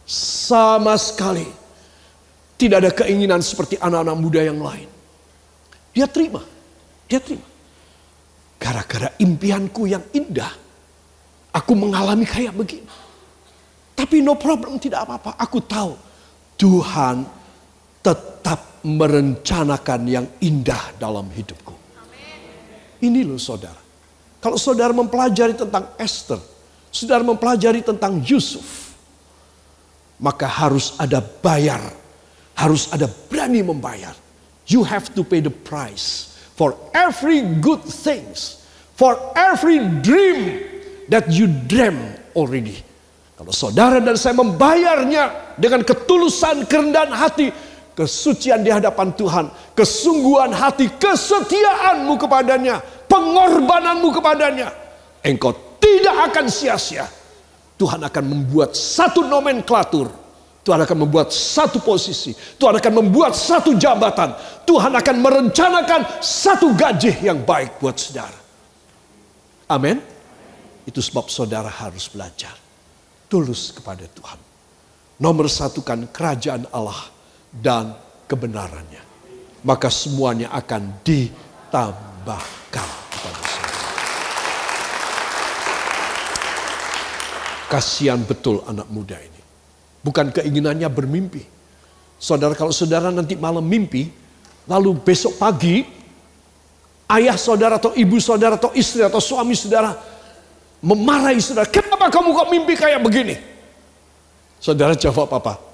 Sama 0.09 0.99
sekali 0.99 1.47
tidak 2.59 2.77
ada 2.83 2.91
keinginan 2.91 3.39
seperti 3.39 3.79
anak-anak 3.79 4.17
muda 4.19 4.43
yang 4.43 4.59
lain. 4.59 4.91
Dia 5.95 6.11
terima, 6.11 6.43
dia 7.07 7.23
terima. 7.23 7.47
Gara-gara 8.59 9.15
impianku 9.23 9.87
yang 9.87 10.03
indah, 10.11 10.51
aku 11.55 11.73
mengalami 11.79 12.27
kayak 12.27 12.51
begini. 12.51 12.91
Tapi 13.95 14.27
no 14.27 14.35
problem, 14.35 14.83
tidak 14.83 15.07
apa-apa. 15.07 15.39
Aku 15.39 15.63
tahu 15.63 15.95
Tuhan 16.59 17.23
tetap 18.03 18.68
merencanakan 18.85 20.01
yang 20.07 20.27
indah 20.43 20.95
dalam 20.99 21.27
hidupku. 21.31 21.75
Ini 22.99 23.23
loh 23.23 23.39
saudara. 23.39 23.79
Kalau 24.39 24.59
saudara 24.59 24.95
mempelajari 24.95 25.55
tentang 25.55 25.95
Esther, 25.99 26.39
saudara 26.91 27.23
mempelajari 27.27 27.83
tentang 27.83 28.23
Yusuf, 28.23 28.95
maka 30.19 30.47
harus 30.47 30.95
ada 30.99 31.23
bayar, 31.23 31.83
harus 32.55 32.91
ada 32.91 33.07
berani 33.07 33.63
membayar. 33.63 34.15
You 34.69 34.85
have 34.85 35.11
to 35.17 35.23
pay 35.25 35.41
the 35.41 35.51
price 35.51 36.37
for 36.59 36.75
every 36.93 37.41
good 37.63 37.83
things, 37.83 38.63
for 38.99 39.17
every 39.35 39.79
dream 40.03 40.61
that 41.09 41.31
you 41.31 41.47
dream 41.47 41.97
already. 42.35 42.85
Kalau 43.39 43.55
saudara 43.55 44.03
dan 44.03 44.19
saya 44.19 44.35
membayarnya 44.35 45.55
dengan 45.55 45.87
ketulusan 45.87 46.67
kerendahan 46.67 47.15
hati, 47.15 47.55
kesucian 47.99 48.63
di 48.63 48.71
hadapan 48.71 49.11
Tuhan, 49.11 49.51
kesungguhan 49.75 50.55
hati, 50.55 50.87
kesetiaanmu 51.03 52.15
kepadanya, 52.15 52.79
pengorbananmu 53.11 54.15
kepadanya, 54.15 54.71
engkau 55.27 55.51
tidak 55.83 56.31
akan 56.31 56.47
sia-sia. 56.47 57.11
Tuhan 57.75 57.99
akan 58.07 58.25
membuat 58.27 58.79
satu 58.79 59.27
nomenklatur. 59.27 60.31
Tuhan 60.63 60.83
akan 60.83 60.99
membuat 61.07 61.31
satu 61.31 61.79
posisi. 61.83 62.35
Tuhan 62.35 62.77
akan 62.79 62.93
membuat 63.03 63.33
satu 63.35 63.75
jabatan. 63.79 64.35
Tuhan 64.67 64.93
akan 64.95 65.17
merencanakan 65.23 66.21
satu 66.21 66.75
gaji 66.75 67.23
yang 67.23 67.47
baik 67.47 67.79
buat 67.79 67.95
saudara. 67.95 68.39
Amin. 69.71 70.03
Itu 70.85 70.99
sebab 70.99 71.31
saudara 71.31 71.71
harus 71.71 72.11
belajar. 72.11 72.53
Tulus 73.31 73.71
kepada 73.71 74.05
Tuhan. 74.11 74.39
Nomor 75.23 75.47
satukan 75.47 76.11
kerajaan 76.11 76.67
Allah 76.75 77.18
dan 77.53 77.97
kebenarannya. 78.29 79.03
Maka 79.65 79.91
semuanya 79.91 80.55
akan 80.55 81.03
ditambah 81.03 82.43
kepada 82.71 83.41
saya. 83.43 83.77
Kasihan 87.69 88.21
betul 88.23 88.65
anak 88.65 88.89
muda 88.89 89.19
ini. 89.19 89.43
Bukan 90.01 90.33
keinginannya 90.33 90.89
bermimpi. 90.89 91.43
Saudara 92.19 92.55
kalau 92.57 92.73
saudara 92.73 93.13
nanti 93.13 93.37
malam 93.37 93.63
mimpi, 93.63 94.09
lalu 94.67 94.97
besok 94.99 95.37
pagi 95.39 95.87
ayah 97.13 97.37
saudara 97.39 97.77
atau 97.77 97.95
ibu 97.95 98.19
saudara 98.19 98.57
atau 98.59 98.75
istri 98.75 99.05
atau 99.05 99.23
suami 99.23 99.55
saudara 99.55 99.95
memarahi 100.83 101.43
saudara, 101.43 101.67
kenapa 101.67 102.11
kamu 102.11 102.29
kok 102.35 102.49
mimpi 102.51 102.75
kayak 102.79 103.03
begini? 103.03 103.35
Saudara 104.59 104.95
jawab 104.95 105.31
apa? 105.31 105.68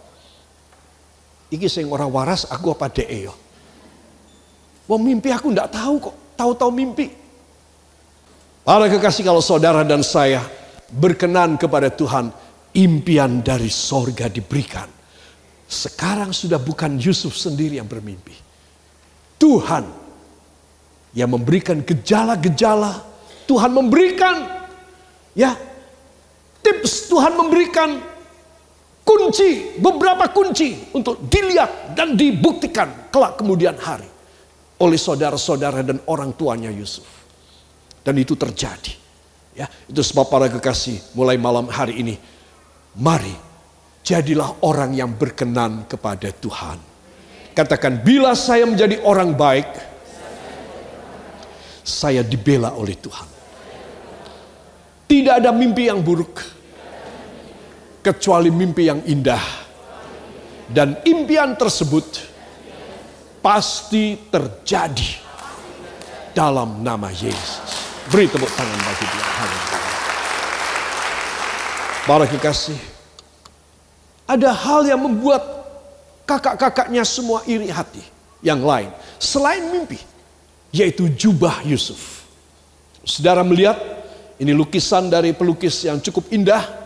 Iki 1.54 1.70
sing 1.70 1.86
orang 1.86 2.10
waras 2.10 2.50
aku 2.50 2.74
apa 2.74 2.90
dee 2.90 3.30
yo? 3.30 3.34
Wah 4.90 4.98
mimpi 4.98 5.30
aku 5.30 5.54
ndak 5.54 5.70
tahu 5.70 5.94
kok, 6.02 6.16
tahu-tahu 6.34 6.70
mimpi. 6.74 7.06
Para 8.66 8.90
kekasih 8.90 9.22
kalau 9.22 9.38
saudara 9.38 9.86
dan 9.86 10.02
saya 10.02 10.42
berkenan 10.90 11.54
kepada 11.54 11.94
Tuhan, 11.94 12.34
impian 12.74 13.38
dari 13.38 13.70
sorga 13.70 14.26
diberikan. 14.26 14.90
Sekarang 15.64 16.34
sudah 16.34 16.58
bukan 16.58 16.98
Yusuf 16.98 17.38
sendiri 17.38 17.78
yang 17.78 17.88
bermimpi. 17.88 18.34
Tuhan 19.38 19.84
yang 21.14 21.30
memberikan 21.30 21.80
gejala-gejala. 21.80 23.14
Tuhan 23.44 23.70
memberikan 23.70 24.64
ya 25.36 25.52
tips 26.64 27.12
Tuhan 27.12 27.36
memberikan 27.36 28.00
kunci, 29.04 29.78
beberapa 29.78 30.32
kunci 30.32 30.90
untuk 30.96 31.28
dilihat 31.28 31.94
dan 31.94 32.16
dibuktikan 32.18 33.12
kelak 33.12 33.38
kemudian 33.38 33.76
hari 33.78 34.08
oleh 34.80 34.98
saudara-saudara 34.98 35.84
dan 35.86 36.02
orang 36.10 36.34
tuanya 36.34 36.72
Yusuf. 36.72 37.06
Dan 38.04 38.20
itu 38.20 38.36
terjadi. 38.36 39.04
Ya, 39.54 39.70
itu 39.86 40.02
sebab 40.02 40.26
para 40.26 40.50
kekasih 40.50 41.14
mulai 41.14 41.38
malam 41.38 41.70
hari 41.70 42.02
ini 42.02 42.18
Mari 42.94 43.34
jadilah 44.06 44.62
orang 44.62 44.94
yang 44.94 45.10
berkenan 45.10 45.88
kepada 45.90 46.30
Tuhan. 46.30 46.78
Katakan, 47.54 48.02
bila 48.02 48.34
saya 48.38 48.66
menjadi 48.66 49.02
orang 49.02 49.34
baik, 49.34 49.66
saya 51.82 52.22
dibela 52.22 52.74
oleh 52.74 52.94
Tuhan. 52.94 53.28
Tidak 55.10 55.34
ada 55.42 55.50
mimpi 55.50 55.90
yang 55.90 56.02
buruk, 56.02 56.42
kecuali 58.04 58.52
mimpi 58.52 58.92
yang 58.92 59.00
indah. 59.08 59.64
Dan 60.68 61.00
impian 61.08 61.56
tersebut 61.56 62.20
pasti 63.40 64.16
terjadi 64.28 65.24
dalam 66.36 66.84
nama 66.84 67.08
Yesus. 67.08 67.80
Beri 68.12 68.28
tepuk 68.28 68.52
tangan 68.52 68.80
bagi 68.84 69.06
dia. 69.08 69.26
Para 72.04 72.28
kekasih, 72.28 72.76
ada 74.28 74.52
hal 74.52 74.84
yang 74.84 75.00
membuat 75.00 75.40
kakak-kakaknya 76.28 77.00
semua 77.04 77.40
iri 77.48 77.72
hati 77.72 78.04
yang 78.44 78.60
lain. 78.60 78.92
Selain 79.16 79.72
mimpi, 79.72 79.96
yaitu 80.68 81.08
jubah 81.08 81.64
Yusuf. 81.64 82.28
Saudara 83.08 83.40
melihat, 83.40 83.80
ini 84.36 84.52
lukisan 84.52 85.08
dari 85.08 85.32
pelukis 85.32 85.88
yang 85.88 85.96
cukup 86.00 86.28
indah. 86.28 86.83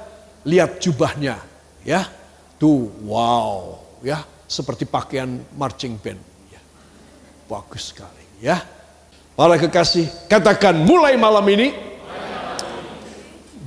Lihat 0.49 0.81
jubahnya, 0.81 1.37
ya. 1.85 2.09
Tuh, 2.57 2.89
wow, 3.05 3.77
ya. 4.01 4.25
Seperti 4.49 4.89
pakaian 4.89 5.45
marching 5.53 6.01
band. 6.01 6.17
Ya. 6.49 6.61
Bagus 7.45 7.93
sekali, 7.93 8.25
ya. 8.41 8.65
Para 9.37 9.61
kekasih, 9.61 10.09
katakan 10.27 10.75
mulai 10.83 11.15
malam 11.21 11.45
ini, 11.53 11.71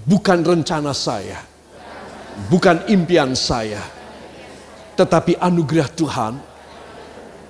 bukan 0.03 0.41
rencana 0.43 0.91
saya, 0.91 1.39
bukan 2.49 2.83
impian 2.91 3.37
saya, 3.37 3.79
tetapi 4.99 5.39
anugerah 5.39 5.87
Tuhan 5.95 6.33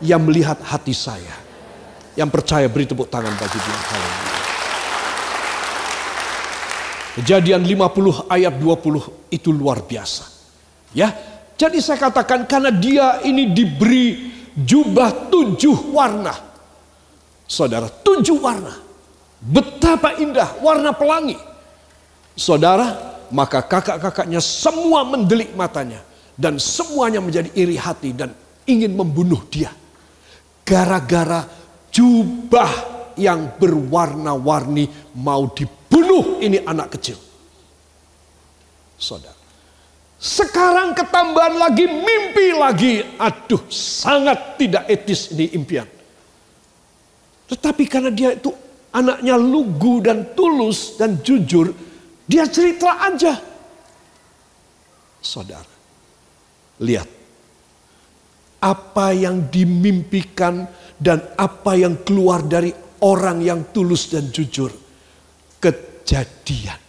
yang 0.03 0.21
melihat 0.21 0.59
hati 0.61 0.93
saya. 0.93 1.39
Yang 2.11 2.29
percaya 2.29 2.67
beri 2.67 2.85
tepuk 2.85 3.07
tangan 3.07 3.31
bagi 3.39 3.55
dia. 3.55 4.40
Kejadian 7.11 7.67
50 7.67 8.31
ayat 8.31 8.55
20 8.55 9.35
itu 9.35 9.49
luar 9.51 9.83
biasa. 9.83 10.31
Ya, 10.95 11.11
jadi 11.59 11.79
saya 11.83 11.99
katakan 11.99 12.47
karena 12.47 12.71
dia 12.71 13.19
ini 13.27 13.51
diberi 13.51 14.31
jubah 14.55 15.27
tujuh 15.27 15.91
warna. 15.91 16.31
Saudara, 17.47 17.91
tujuh 17.91 18.39
warna. 18.39 18.71
Betapa 19.41 20.15
indah 20.21 20.55
warna 20.63 20.95
pelangi 20.95 21.35
saudara, 22.37 23.19
maka 23.33 23.59
kakak-kakaknya 23.65 24.39
semua 24.39 25.03
mendelik 25.03 25.51
matanya. 25.55 25.99
Dan 26.39 26.57
semuanya 26.57 27.21
menjadi 27.21 27.51
iri 27.53 27.77
hati 27.77 28.15
dan 28.15 28.33
ingin 28.65 28.95
membunuh 28.95 29.45
dia. 29.51 29.69
Gara-gara 30.65 31.45
jubah 31.91 32.71
yang 33.19 33.59
berwarna-warni 33.59 34.89
mau 35.19 35.51
dibunuh 35.51 35.80
ini 36.41 36.57
anak 36.65 36.97
kecil. 36.97 37.17
Saudara. 38.97 39.37
Sekarang 40.21 40.93
ketambahan 40.93 41.57
lagi 41.57 41.85
mimpi 41.89 42.53
lagi. 42.53 43.01
Aduh 43.17 43.65
sangat 43.73 44.57
tidak 44.61 44.85
etis 44.85 45.33
ini 45.33 45.49
impian. 45.57 45.89
Tetapi 47.49 47.83
karena 47.89 48.13
dia 48.13 48.37
itu 48.37 48.53
anaknya 48.93 49.33
lugu 49.37 49.97
dan 50.05 50.37
tulus 50.37 50.93
dan 51.01 51.17
jujur 51.25 51.73
dia 52.29 52.45
cerita 52.45 53.01
aja. 53.01 53.33
Saudara, 55.21 55.73
lihat. 56.81 57.09
Apa 58.61 59.09
yang 59.09 59.49
dimimpikan 59.49 60.69
dan 61.01 61.33
apa 61.33 61.73
yang 61.73 61.97
keluar 62.05 62.45
dari 62.45 62.69
orang 63.01 63.41
yang 63.41 63.73
tulus 63.73 64.13
dan 64.13 64.29
jujur. 64.29 64.69
Kejadian. 65.61 66.79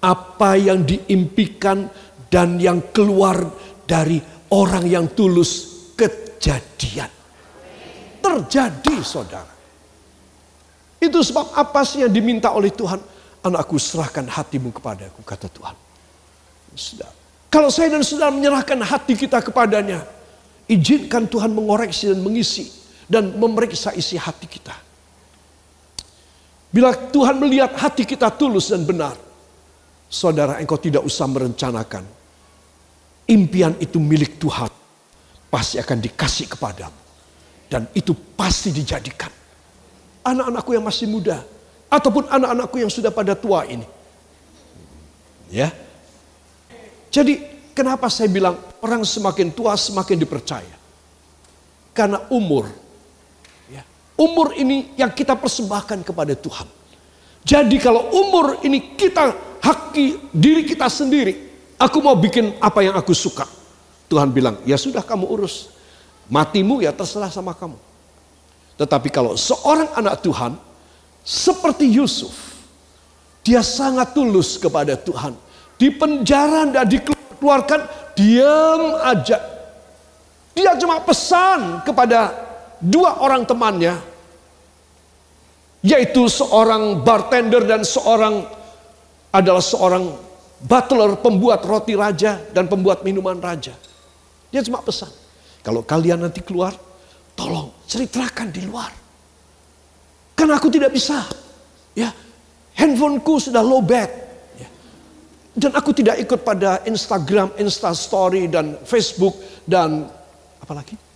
Apa 0.00 0.56
yang 0.56 0.82
diimpikan 0.88 1.90
dan 2.32 2.56
yang 2.56 2.80
keluar 2.90 3.52
dari 3.84 4.18
orang 4.50 4.88
yang 4.88 5.06
tulus. 5.12 5.92
Kejadian. 5.92 7.10
Terjadi 8.24 8.96
saudara. 9.04 9.54
Itu 10.98 11.22
sebab 11.22 11.54
apa 11.54 11.86
sih 11.86 12.02
yang 12.02 12.10
diminta 12.10 12.50
oleh 12.50 12.74
Tuhan? 12.74 12.98
Anakku 13.38 13.78
serahkan 13.78 14.26
hatimu 14.26 14.74
kepadaku, 14.74 15.22
kata 15.22 15.46
Tuhan. 15.46 15.76
Sudah. 16.74 17.10
Kalau 17.48 17.70
saya 17.70 17.94
dan 17.94 18.02
saudara 18.02 18.34
menyerahkan 18.34 18.76
hati 18.82 19.14
kita 19.14 19.40
kepadanya, 19.40 20.02
izinkan 20.68 21.24
Tuhan 21.30 21.54
mengoreksi 21.54 22.12
dan 22.12 22.20
mengisi 22.20 22.68
dan 23.08 23.34
memeriksa 23.38 23.94
isi 23.96 24.18
hati 24.20 24.44
kita. 24.50 24.87
Bila 26.68 26.92
Tuhan 26.92 27.40
melihat 27.40 27.72
hati 27.76 28.04
kita 28.04 28.28
tulus 28.28 28.68
dan 28.68 28.84
benar, 28.84 29.16
saudara 30.08 30.60
engkau 30.60 30.76
tidak 30.76 31.00
usah 31.04 31.24
merencanakan. 31.24 32.04
Impian 33.28 33.76
itu 33.80 34.00
milik 34.00 34.40
Tuhan, 34.40 34.72
pasti 35.52 35.76
akan 35.80 35.98
dikasih 36.00 36.48
kepadamu. 36.56 37.00
Dan 37.68 37.84
itu 37.92 38.16
pasti 38.36 38.72
dijadikan. 38.72 39.28
Anak-anakku 40.24 40.72
yang 40.72 40.84
masih 40.84 41.08
muda, 41.08 41.44
ataupun 41.88 42.28
anak-anakku 42.28 42.76
yang 42.80 42.92
sudah 42.92 43.08
pada 43.08 43.32
tua 43.32 43.64
ini. 43.64 43.84
Ya. 45.48 45.72
Jadi 47.08 47.40
kenapa 47.72 48.12
saya 48.12 48.28
bilang 48.28 48.60
orang 48.84 49.04
semakin 49.04 49.48
tua 49.52 49.72
semakin 49.76 50.16
dipercaya? 50.20 50.76
Karena 51.96 52.28
umur. 52.28 52.68
Umur 54.18 54.50
ini 54.58 54.90
yang 54.98 55.14
kita 55.14 55.38
persembahkan 55.38 56.02
kepada 56.02 56.34
Tuhan. 56.34 56.66
Jadi 57.46 57.78
kalau 57.78 58.10
umur 58.10 58.58
ini 58.66 58.98
kita 58.98 59.30
haki 59.62 60.34
diri 60.34 60.66
kita 60.66 60.90
sendiri. 60.90 61.46
Aku 61.78 62.02
mau 62.02 62.18
bikin 62.18 62.58
apa 62.58 62.82
yang 62.82 62.98
aku 62.98 63.14
suka. 63.14 63.46
Tuhan 64.10 64.34
bilang, 64.34 64.58
ya 64.66 64.74
sudah 64.74 65.06
kamu 65.06 65.30
urus. 65.30 65.70
Matimu 66.26 66.82
ya 66.82 66.90
terserah 66.90 67.30
sama 67.30 67.54
kamu. 67.54 67.78
Tetapi 68.74 69.08
kalau 69.14 69.38
seorang 69.38 69.86
anak 69.94 70.18
Tuhan 70.18 70.58
seperti 71.22 71.86
Yusuf, 71.86 72.58
dia 73.46 73.62
sangat 73.62 74.12
tulus 74.12 74.58
kepada 74.58 74.98
Tuhan. 74.98 75.38
Di 75.78 75.94
penjara 75.94 76.66
tidak 76.66 76.86
dikeluarkan, 76.90 77.80
diam 78.18 78.98
aja. 78.98 79.38
Dia 80.58 80.74
cuma 80.74 80.98
pesan 81.06 81.86
kepada 81.86 82.47
dua 82.82 83.22
orang 83.22 83.46
temannya, 83.46 83.94
yaitu 85.82 86.26
seorang 86.26 87.02
bartender 87.06 87.62
dan 87.62 87.86
seorang 87.86 88.46
adalah 89.30 89.62
seorang 89.62 90.10
butler, 90.58 91.18
pembuat 91.22 91.62
roti 91.62 91.94
raja 91.94 92.42
dan 92.50 92.66
pembuat 92.66 93.06
minuman 93.06 93.38
raja. 93.38 93.74
Dia 94.48 94.64
cuma 94.64 94.80
pesan, 94.82 95.12
kalau 95.60 95.84
kalian 95.84 96.24
nanti 96.24 96.40
keluar, 96.40 96.72
tolong 97.36 97.70
ceritakan 97.86 98.48
di 98.50 98.62
luar. 98.64 98.90
Karena 100.34 100.54
aku 100.54 100.70
tidak 100.70 100.94
bisa. 100.94 101.26
Ya, 101.98 102.14
handphoneku 102.78 103.42
sudah 103.42 103.58
low 103.58 103.82
bat. 103.82 104.06
Ya. 104.54 104.68
Dan 105.58 105.74
aku 105.74 105.90
tidak 105.90 106.18
ikut 106.22 106.46
pada 106.46 106.82
Instagram, 106.86 107.58
Instastory, 107.58 108.46
dan 108.46 108.78
Facebook, 108.86 109.34
dan 109.66 110.06
apa 110.62 110.72
lagi? 110.78 110.94
Aku 110.94 111.07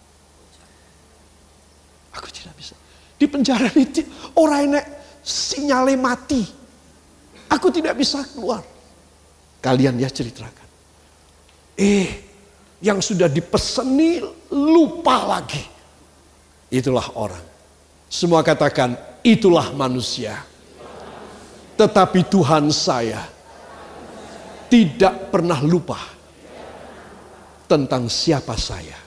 tidak 2.42 2.56
bisa. 2.58 2.74
Di 3.14 3.26
penjara 3.30 3.70
itu 3.78 4.02
orang 4.34 4.60
ini 4.66 4.80
sinyalnya 5.22 5.94
mati. 5.94 6.42
Aku 7.46 7.70
tidak 7.70 7.94
bisa 7.94 8.26
keluar. 8.34 8.66
Kalian 9.62 9.94
ya 10.02 10.10
ceritakan. 10.10 10.66
Eh, 11.78 12.08
yang 12.82 12.98
sudah 12.98 13.30
dipeseni 13.30 14.18
lupa 14.50 15.38
lagi. 15.38 15.62
Itulah 16.72 17.14
orang. 17.14 17.44
Semua 18.10 18.42
katakan, 18.42 18.98
itulah 19.22 19.70
manusia. 19.70 20.42
Tetapi 21.78 22.26
Tuhan 22.26 22.68
saya 22.74 23.22
tidak 24.66 25.30
pernah 25.30 25.60
lupa 25.62 26.00
tentang 27.70 28.10
siapa 28.10 28.56
saya. 28.58 28.98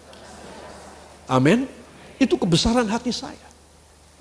Amin. 1.30 1.85
Itu 2.16 2.40
kebesaran 2.40 2.88
hati 2.88 3.12
saya. 3.12 3.48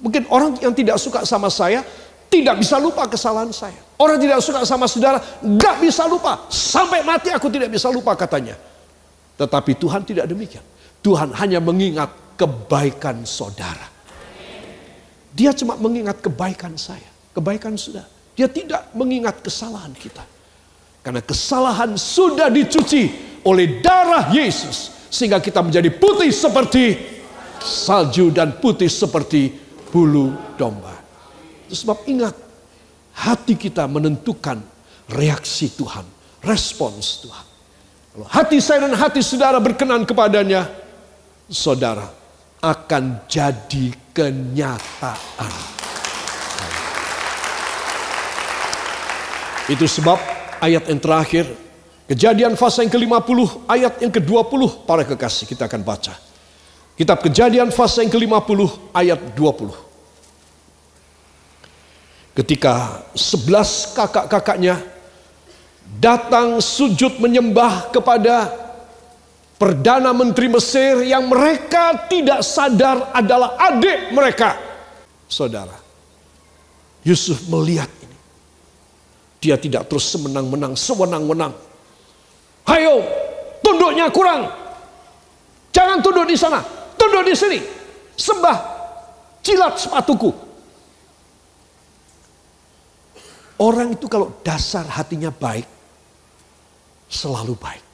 Mungkin 0.03 0.27
orang 0.29 0.59
yang 0.59 0.75
tidak 0.75 0.99
suka 0.99 1.23
sama 1.23 1.49
saya 1.49 1.87
tidak 2.35 2.59
bisa 2.59 2.77
lupa 2.83 3.07
kesalahan 3.07 3.55
saya. 3.55 3.79
Orang 3.95 4.19
tidak 4.19 4.43
suka 4.43 4.67
sama 4.67 4.91
saudara 4.91 5.23
nggak 5.39 5.77
bisa 5.79 6.03
lupa. 6.11 6.51
Sampai 6.51 7.07
mati 7.07 7.31
aku 7.31 7.47
tidak 7.47 7.71
bisa 7.71 7.87
lupa 7.95 8.19
katanya. 8.19 8.59
Tetapi 9.39 9.79
Tuhan 9.79 10.03
tidak 10.03 10.27
demikian. 10.27 10.63
Tuhan 10.99 11.31
hanya 11.39 11.63
mengingat 11.63 12.11
kebaikan 12.35 13.23
saudara. 13.23 13.87
Dia 15.35 15.51
cuma 15.55 15.75
mengingat 15.79 16.23
kebaikan 16.23 16.75
saya, 16.79 17.07
kebaikan 17.35 17.75
saudara. 17.79 18.07
Dia 18.35 18.51
tidak 18.51 18.91
mengingat 18.99 19.39
kesalahan 19.43 19.95
kita. 19.95 20.23
Karena 21.07 21.23
kesalahan 21.23 21.95
sudah 21.95 22.51
dicuci 22.51 23.11
oleh 23.47 23.79
darah 23.79 24.35
Yesus. 24.35 25.07
Sehingga 25.07 25.39
kita 25.39 25.63
menjadi 25.63 25.95
putih 25.95 26.35
seperti 26.35 27.14
salju 27.65 28.29
dan 28.29 28.61
putih 28.61 28.93
seperti 28.93 29.49
bulu 29.89 30.37
domba. 30.61 30.93
Sebab 31.73 32.05
ingat, 32.07 32.37
hati 33.17 33.57
kita 33.57 33.89
menentukan 33.89 34.61
reaksi 35.11 35.73
Tuhan, 35.73 36.05
respons 36.45 37.25
Tuhan. 37.25 37.47
Kalau 38.15 38.27
hati 38.31 38.63
saya 38.63 38.87
dan 38.87 38.95
hati 38.95 39.25
saudara 39.25 39.59
berkenan 39.59 40.07
kepadanya, 40.07 40.71
saudara 41.51 42.07
akan 42.63 43.27
jadi 43.27 43.91
kenyataan. 44.15 45.53
Itu 49.65 49.89
sebab 49.89 50.21
ayat 50.61 50.85
yang 50.89 51.01
terakhir. 51.01 51.47
Kejadian 52.05 52.53
fase 52.53 52.85
yang 52.85 52.93
ke-50 52.93 53.65
ayat 53.65 53.97
yang 54.05 54.13
ke-20 54.13 54.85
para 54.85 55.09
kekasih 55.09 55.49
kita 55.49 55.65
akan 55.65 55.81
baca. 55.81 56.13
Kitab 56.95 57.27
Kejadian 57.27 57.75
fase 57.75 58.07
yang 58.07 58.13
ke-50 58.15 58.95
ayat 58.95 59.19
20. 59.35 59.75
Ketika 62.39 63.03
sebelas 63.15 63.95
kakak-kakaknya 63.95 64.79
datang 65.99 66.63
sujud 66.63 67.19
menyembah 67.19 67.91
kepada 67.91 68.51
Perdana 69.55 70.11
Menteri 70.11 70.51
Mesir 70.51 71.07
yang 71.07 71.31
mereka 71.31 72.11
tidak 72.11 72.43
sadar 72.43 73.15
adalah 73.15 73.55
adik 73.59 74.11
mereka. 74.11 74.59
Saudara, 75.31 75.79
Yusuf 77.07 77.47
melihat 77.47 77.87
dia 79.39 79.55
tidak 79.55 79.87
terus 79.87 80.11
semenang-menang, 80.11 80.75
sewenang-wenang. 80.75 81.55
Hayo, 82.67 83.03
tunduknya 83.63 84.11
kurang. 84.11 84.51
Jangan 85.71 86.03
tunduk 86.03 86.27
di 86.27 86.35
sana, 86.39 86.63
tunduk 87.05 87.29
di 87.29 87.35
sini. 87.37 87.61
Sembah, 88.17 88.59
jilat 89.45 89.77
sepatuku. 89.77 90.33
Orang 93.61 93.95
itu 93.95 94.09
kalau 94.09 94.35
dasar 94.41 94.89
hatinya 94.89 95.29
baik, 95.31 95.69
selalu 97.07 97.55
baik. 97.55 97.85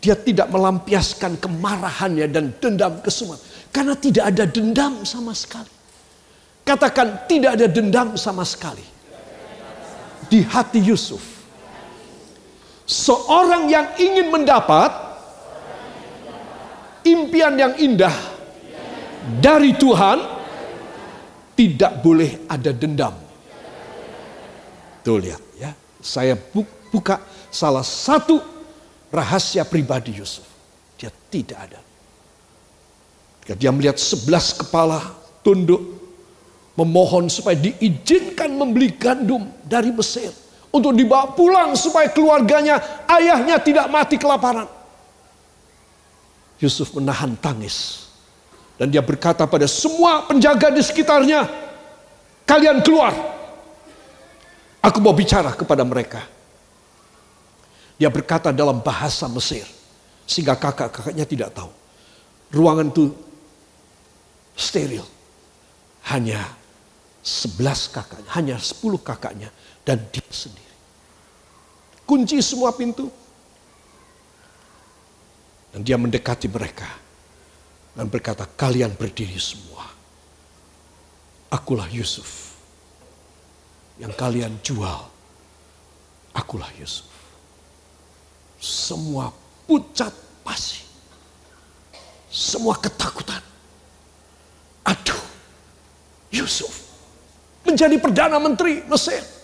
Dia 0.00 0.16
tidak 0.16 0.48
melampiaskan 0.48 1.36
kemarahannya 1.38 2.26
dan 2.28 2.52
dendam 2.56 3.00
ke 3.04 3.12
semua. 3.12 3.36
Karena 3.68 3.92
tidak 3.96 4.32
ada 4.32 4.44
dendam 4.48 5.04
sama 5.04 5.36
sekali. 5.36 5.68
Katakan 6.64 7.28
tidak 7.28 7.56
ada 7.56 7.66
dendam 7.68 8.16
sama 8.16 8.44
sekali 8.44 8.84
di 10.28 10.40
hati 10.44 10.80
Yusuf. 10.80 11.20
Seorang 12.84 13.68
yang 13.68 13.86
ingin 13.96 14.32
mendapat 14.32 15.09
impian 17.04 17.54
yang 17.56 17.74
indah 17.78 18.12
dari 19.40 19.76
Tuhan 19.76 20.18
tidak 21.54 22.00
boleh 22.00 22.48
ada 22.48 22.72
dendam. 22.72 23.14
Tuh 25.04 25.16
lihat 25.20 25.42
ya, 25.60 25.72
saya 26.00 26.36
buka 26.92 27.20
salah 27.52 27.84
satu 27.84 28.40
rahasia 29.12 29.64
pribadi 29.68 30.16
Yusuf. 30.16 30.48
Dia 30.96 31.12
tidak 31.28 31.58
ada. 31.60 31.80
Ketika 33.40 33.54
dia 33.56 33.70
melihat 33.72 33.96
sebelas 33.96 34.52
kepala 34.56 35.00
tunduk 35.40 35.80
memohon 36.76 37.28
supaya 37.28 37.56
diizinkan 37.58 38.56
membeli 38.56 38.96
gandum 38.96 39.48
dari 39.64 39.92
Mesir 39.92 40.32
untuk 40.70 40.94
dibawa 40.94 41.34
pulang 41.34 41.74
supaya 41.74 42.08
keluarganya, 42.08 42.78
ayahnya 43.10 43.58
tidak 43.58 43.90
mati 43.90 44.16
kelaparan. 44.16 44.79
Yusuf 46.60 46.92
menahan 46.92 47.34
tangis 47.40 48.10
dan 48.80 48.88
dia 48.88 49.04
berkata 49.04 49.44
pada 49.44 49.68
semua 49.68 50.24
penjaga 50.24 50.72
di 50.72 50.80
sekitarnya, 50.80 51.44
"Kalian 52.48 52.80
keluar. 52.80 53.12
Aku 54.80 55.04
mau 55.04 55.12
bicara 55.12 55.52
kepada 55.52 55.84
mereka." 55.84 56.24
Dia 58.00 58.08
berkata 58.08 58.48
dalam 58.56 58.80
bahasa 58.80 59.28
Mesir 59.28 59.68
sehingga 60.24 60.56
kakak-kakaknya 60.56 61.28
tidak 61.28 61.52
tahu. 61.52 61.68
Ruangan 62.56 62.88
itu 62.88 63.12
steril. 64.56 65.04
Hanya 66.08 66.40
sebelas 67.20 67.84
kakaknya, 67.92 68.32
hanya 68.32 68.56
sepuluh 68.56 68.96
kakaknya 68.96 69.52
dan 69.84 70.00
dia 70.08 70.24
sendiri. 70.32 70.72
Kunci 72.08 72.40
semua 72.40 72.72
pintu. 72.72 73.12
Dan 75.70 75.86
dia 75.86 75.94
mendekati 75.94 76.50
mereka 76.50 76.86
dan 77.94 78.10
berkata, 78.10 78.46
kalian 78.46 78.94
berdiri 78.94 79.38
semua. 79.38 79.86
Akulah 81.50 81.86
Yusuf 81.90 82.54
yang 83.98 84.14
kalian 84.14 84.58
jual. 84.62 85.10
Akulah 86.34 86.70
Yusuf. 86.78 87.10
Semua 88.62 89.34
pucat 89.66 90.14
pasti. 90.46 90.86
Semua 92.30 92.78
ketakutan. 92.78 93.42
Aduh, 94.86 95.22
Yusuf 96.30 96.90
menjadi 97.66 97.96
Perdana 97.98 98.38
Menteri 98.38 98.82
Mesir. 98.86 99.39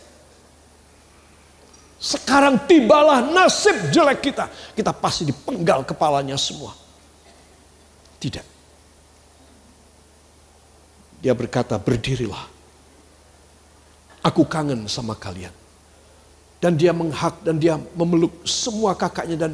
Sekarang 2.17 2.65
tibalah 2.65 3.21
nasib 3.21 3.93
jelek 3.93 4.33
kita. 4.33 4.49
Kita 4.73 4.97
pasti 4.97 5.29
dipenggal 5.29 5.85
kepalanya 5.85 6.41
semua. 6.41 6.73
Tidak. 8.17 8.47
Dia 11.21 11.37
berkata, 11.37 11.77
berdirilah. 11.77 12.49
Aku 14.25 14.49
kangen 14.49 14.89
sama 14.89 15.13
kalian. 15.13 15.53
Dan 16.57 16.81
dia 16.81 16.97
menghak 16.97 17.45
dan 17.45 17.61
dia 17.61 17.77
memeluk 17.77 18.43
semua 18.49 18.97
kakaknya 18.97 19.37
dan 19.47 19.53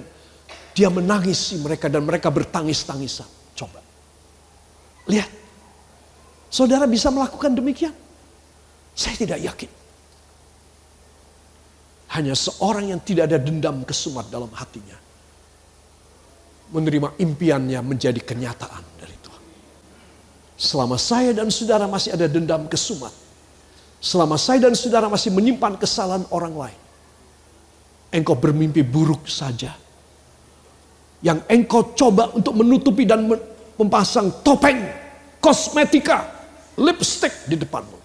dia 0.72 0.88
menangisi 0.88 1.58
mereka 1.58 1.90
dan 1.90 2.06
mereka 2.06 2.30
bertangis-tangisan. 2.30 3.26
Coba. 3.58 3.82
Lihat. 5.10 5.28
Saudara 6.52 6.86
bisa 6.86 7.10
melakukan 7.10 7.52
demikian? 7.52 7.92
Saya 8.94 9.16
tidak 9.18 9.40
yakin. 9.40 9.81
Hanya 12.12 12.36
seorang 12.36 12.92
yang 12.92 13.00
tidak 13.00 13.32
ada 13.32 13.38
dendam 13.40 13.80
kesumat 13.88 14.28
dalam 14.28 14.52
hatinya. 14.52 14.96
Menerima 16.72 17.16
impiannya 17.16 17.80
menjadi 17.80 18.20
kenyataan 18.20 18.84
dari 19.00 19.16
Tuhan. 19.20 19.44
Selama 20.56 20.96
saya 21.00 21.32
dan 21.32 21.48
saudara 21.48 21.88
masih 21.88 22.12
ada 22.12 22.28
dendam 22.28 22.68
kesumat. 22.68 23.12
Selama 24.02 24.36
saya 24.36 24.68
dan 24.68 24.76
saudara 24.76 25.08
masih 25.08 25.32
menyimpan 25.32 25.80
kesalahan 25.80 26.24
orang 26.28 26.52
lain. 26.52 26.80
Engkau 28.12 28.36
bermimpi 28.36 28.84
buruk 28.84 29.24
saja. 29.24 29.72
Yang 31.24 31.48
engkau 31.48 31.96
coba 31.96 32.28
untuk 32.36 32.52
menutupi 32.60 33.08
dan 33.08 33.24
memasang 33.80 34.42
topeng, 34.44 34.84
kosmetika, 35.40 36.28
lipstick 36.76 37.32
di 37.48 37.56
depanmu 37.56 38.02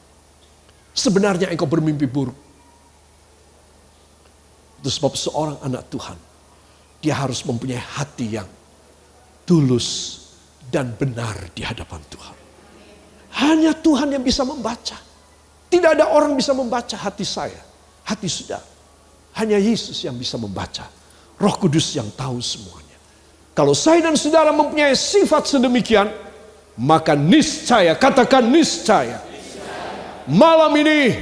sebenarnya 0.97 1.53
engkau 1.53 1.69
bermimpi 1.69 2.09
buruk. 2.09 2.46
Itu 4.81 4.89
sebab 4.93 5.13
seorang 5.17 5.57
anak 5.65 5.89
Tuhan, 5.89 6.17
dia 7.01 7.17
harus 7.17 7.41
mempunyai 7.45 7.81
hati 7.81 8.37
yang 8.37 8.49
tulus 9.47 10.19
dan 10.67 10.93
benar 10.93 11.53
di 11.55 11.63
hadapan 11.63 12.01
Tuhan. 12.11 12.35
Hanya 13.37 13.71
Tuhan 13.77 14.11
yang 14.11 14.23
bisa 14.25 14.41
membaca. 14.43 14.97
Tidak 15.67 15.91
ada 15.99 16.09
orang 16.15 16.33
bisa 16.33 16.55
membaca 16.55 16.95
hati 16.95 17.27
saya, 17.27 17.59
hati 18.07 18.27
saudara. 18.31 18.65
Hanya 19.37 19.59
Yesus 19.61 20.01
yang 20.01 20.17
bisa 20.17 20.39
membaca. 20.39 20.87
Roh 21.37 21.55
Kudus 21.59 21.93
yang 21.93 22.09
tahu 22.17 22.41
semuanya. 22.41 22.97
Kalau 23.53 23.77
saya 23.77 24.01
dan 24.05 24.17
saudara 24.17 24.49
mempunyai 24.49 24.97
sifat 24.97 25.49
sedemikian, 25.49 26.09
maka 26.77 27.13
niscaya, 27.13 27.93
katakan 27.97 28.45
niscaya. 28.49 29.21
Malam 30.27 30.73
ini 30.77 31.17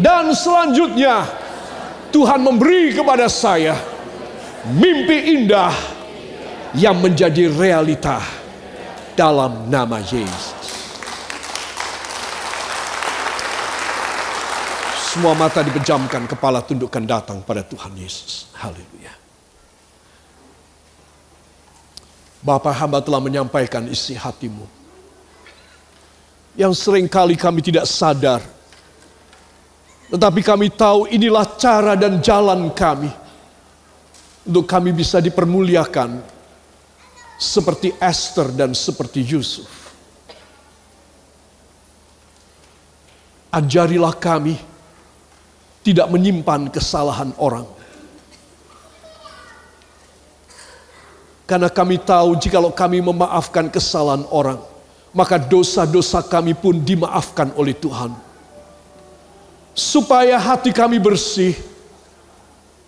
dan 0.00 0.30
selanjutnya 0.32 1.43
Tuhan 2.14 2.38
memberi 2.46 2.94
kepada 2.94 3.26
saya 3.26 3.74
mimpi 4.70 5.34
indah 5.34 5.74
yang 6.78 7.02
menjadi 7.02 7.50
realita 7.50 8.22
dalam 9.18 9.66
nama 9.66 9.98
Yesus. 9.98 10.62
Semua 15.10 15.34
mata 15.34 15.62
dipejamkan, 15.66 16.30
kepala 16.30 16.62
tundukkan 16.62 17.02
datang 17.02 17.42
pada 17.42 17.66
Tuhan 17.66 17.90
Yesus. 17.98 18.46
Haleluya. 18.62 19.14
Bapak 22.46 22.78
hamba 22.78 23.02
telah 23.02 23.18
menyampaikan 23.18 23.90
isi 23.90 24.14
hatimu. 24.14 24.70
Yang 26.54 26.78
sering 26.78 27.10
kali 27.10 27.34
kami 27.34 27.58
tidak 27.58 27.90
sadar. 27.90 28.53
Tetapi 30.14 30.46
kami 30.46 30.70
tahu 30.70 31.10
inilah 31.10 31.42
cara 31.58 31.98
dan 31.98 32.22
jalan 32.22 32.70
kami. 32.70 33.10
Untuk 34.46 34.62
kami 34.62 34.94
bisa 34.94 35.18
dipermuliakan. 35.18 36.22
Seperti 37.34 37.90
Esther 37.98 38.54
dan 38.54 38.78
seperti 38.78 39.26
Yusuf. 39.26 39.66
Ajarilah 43.50 44.14
kami 44.14 44.54
tidak 45.82 46.06
menyimpan 46.06 46.70
kesalahan 46.70 47.34
orang. 47.34 47.66
Karena 51.42 51.66
kami 51.66 51.98
tahu 51.98 52.38
jikalau 52.38 52.70
kami 52.70 53.02
memaafkan 53.02 53.66
kesalahan 53.66 54.22
orang, 54.30 54.62
maka 55.10 55.42
dosa-dosa 55.42 56.22
kami 56.22 56.54
pun 56.54 56.78
dimaafkan 56.78 57.50
oleh 57.58 57.74
Tuhan. 57.74 58.23
Supaya 59.74 60.38
hati 60.38 60.70
kami 60.70 61.02
bersih, 61.02 61.58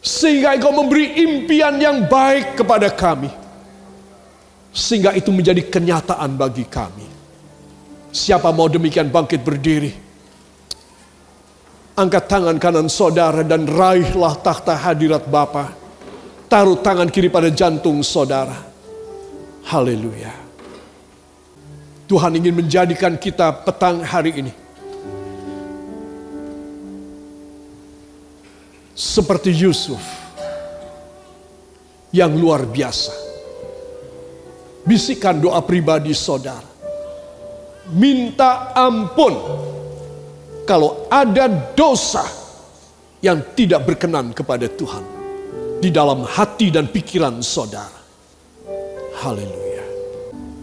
sehingga 0.06 0.54
Engkau 0.54 0.70
memberi 0.70 1.18
impian 1.18 1.74
yang 1.82 2.06
baik 2.06 2.62
kepada 2.62 2.86
kami. 2.94 3.26
Sehingga 4.70 5.10
itu 5.18 5.34
menjadi 5.34 5.66
kenyataan 5.66 6.38
bagi 6.38 6.62
kami. 6.62 7.10
Siapa 8.14 8.54
mau 8.54 8.70
demikian 8.70 9.10
bangkit 9.10 9.42
berdiri? 9.42 9.90
Angkat 11.98 12.30
tangan 12.30 12.56
kanan 12.62 12.86
saudara 12.86 13.42
dan 13.42 13.66
raihlah 13.66 14.38
takhta 14.38 14.78
hadirat 14.78 15.26
Bapa. 15.26 15.74
Taruh 16.46 16.78
tangan 16.78 17.10
kiri 17.10 17.26
pada 17.26 17.50
jantung 17.50 17.98
saudara. 18.06 18.54
Haleluya. 19.66 20.30
Tuhan 22.06 22.38
ingin 22.38 22.54
menjadikan 22.54 23.18
kita 23.18 23.50
petang 23.66 24.06
hari 24.06 24.38
ini. 24.38 24.65
Seperti 28.96 29.52
Yusuf. 29.52 30.00
Yang 32.16 32.32
luar 32.40 32.64
biasa. 32.64 33.12
Bisikan 34.88 35.36
doa 35.36 35.60
pribadi 35.60 36.16
saudara. 36.16 36.64
Minta 37.92 38.72
ampun 38.72 39.36
kalau 40.64 41.06
ada 41.12 41.46
dosa 41.76 42.24
yang 43.20 43.38
tidak 43.52 43.84
berkenan 43.86 44.32
kepada 44.32 44.66
Tuhan 44.66 45.04
di 45.78 45.92
dalam 45.92 46.24
hati 46.24 46.72
dan 46.72 46.88
pikiran 46.88 47.38
saudara. 47.44 48.00
Haleluya. 49.22 49.86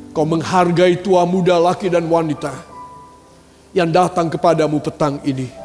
Kau 0.09 0.25
menghargai 0.25 0.99
tua 1.05 1.23
muda 1.23 1.61
laki 1.61 1.87
dan 1.87 2.09
wanita 2.09 2.53
yang 3.77 3.93
datang 3.93 4.27
kepadamu 4.29 4.81
petang 4.81 5.21
ini. 5.21 5.62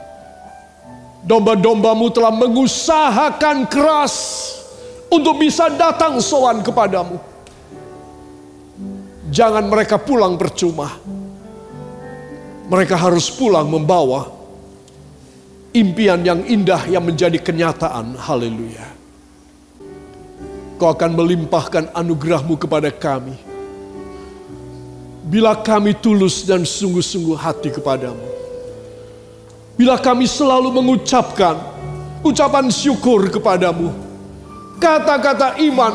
Domba-dombamu 1.28 2.08
telah 2.08 2.32
mengusahakan 2.32 3.68
keras 3.68 4.16
untuk 5.12 5.36
bisa 5.36 5.68
datang 5.68 6.16
sowan 6.24 6.64
kepadamu. 6.64 7.20
Jangan 9.28 9.68
mereka 9.68 10.00
pulang 10.00 10.40
percuma 10.40 10.88
mereka 12.68 13.00
harus 13.00 13.32
pulang 13.32 13.64
membawa 13.64 14.28
impian 15.72 16.20
yang 16.20 16.44
indah 16.44 16.84
yang 16.84 17.00
menjadi 17.00 17.40
kenyataan. 17.40 18.12
Haleluya. 18.20 18.86
Kau 20.76 20.92
akan 20.92 21.16
melimpahkan 21.16 21.90
anugerahmu 21.96 22.54
kepada 22.60 22.92
kami. 22.92 23.34
Bila 25.28 25.56
kami 25.58 25.96
tulus 25.96 26.44
dan 26.44 26.62
sungguh-sungguh 26.62 27.36
hati 27.36 27.72
kepadamu. 27.72 28.20
Bila 29.78 29.94
kami 30.02 30.26
selalu 30.26 30.74
mengucapkan 30.74 31.54
ucapan 32.26 32.66
syukur 32.66 33.30
kepadamu. 33.30 33.94
Kata-kata 34.82 35.62
iman, 35.62 35.94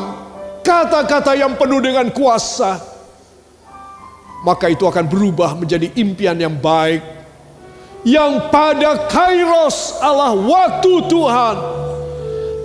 kata-kata 0.64 1.36
yang 1.36 1.52
penuh 1.52 1.84
dengan 1.84 2.08
kuasa 2.08 2.94
maka 4.44 4.68
itu 4.68 4.84
akan 4.84 5.08
berubah 5.08 5.56
menjadi 5.56 5.88
impian 5.96 6.36
yang 6.36 6.52
baik 6.52 7.00
yang 8.04 8.52
pada 8.52 9.08
kairos 9.08 9.96
Allah 10.04 10.36
waktu 10.36 10.92
Tuhan 11.08 11.56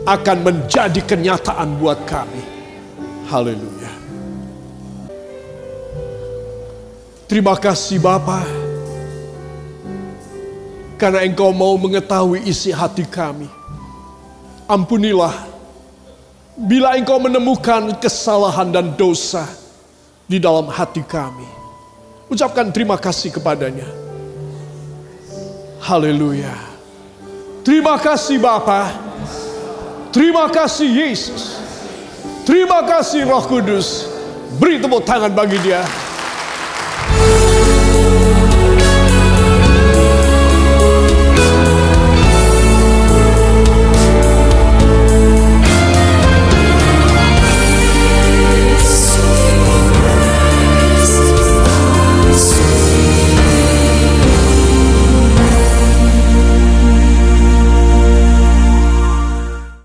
akan 0.04 0.38
menjadi 0.44 1.00
kenyataan 1.00 1.80
buat 1.80 2.04
kami. 2.04 2.44
Haleluya. 3.32 3.94
Terima 7.32 7.56
kasih 7.56 8.04
Bapa 8.04 8.59
karena 11.00 11.24
Engkau 11.24 11.56
mau 11.56 11.80
mengetahui 11.80 12.44
isi 12.44 12.76
hati 12.76 13.08
kami. 13.08 13.48
Ampunilah 14.68 15.32
bila 16.60 17.00
Engkau 17.00 17.24
menemukan 17.24 17.96
kesalahan 18.04 18.68
dan 18.68 18.92
dosa 19.00 19.48
di 20.28 20.38
dalam 20.38 20.68
hati 20.68 21.00
kami. 21.00 21.48
Ucapkan 22.28 22.68
terima 22.70 23.00
kasih 23.00 23.32
kepadanya. 23.32 23.88
Haleluya. 25.80 26.52
Terima 27.64 27.96
kasih 27.96 28.38
Bapa. 28.38 28.92
Terima 30.12 30.52
kasih 30.52 30.86
Yesus. 30.86 31.64
Terima 32.44 32.84
kasih 32.84 33.24
Roh 33.24 33.46
Kudus. 33.48 34.06
Beri 34.60 34.84
tepuk 34.84 35.08
tangan 35.08 35.32
bagi 35.32 35.58
dia. 35.64 36.09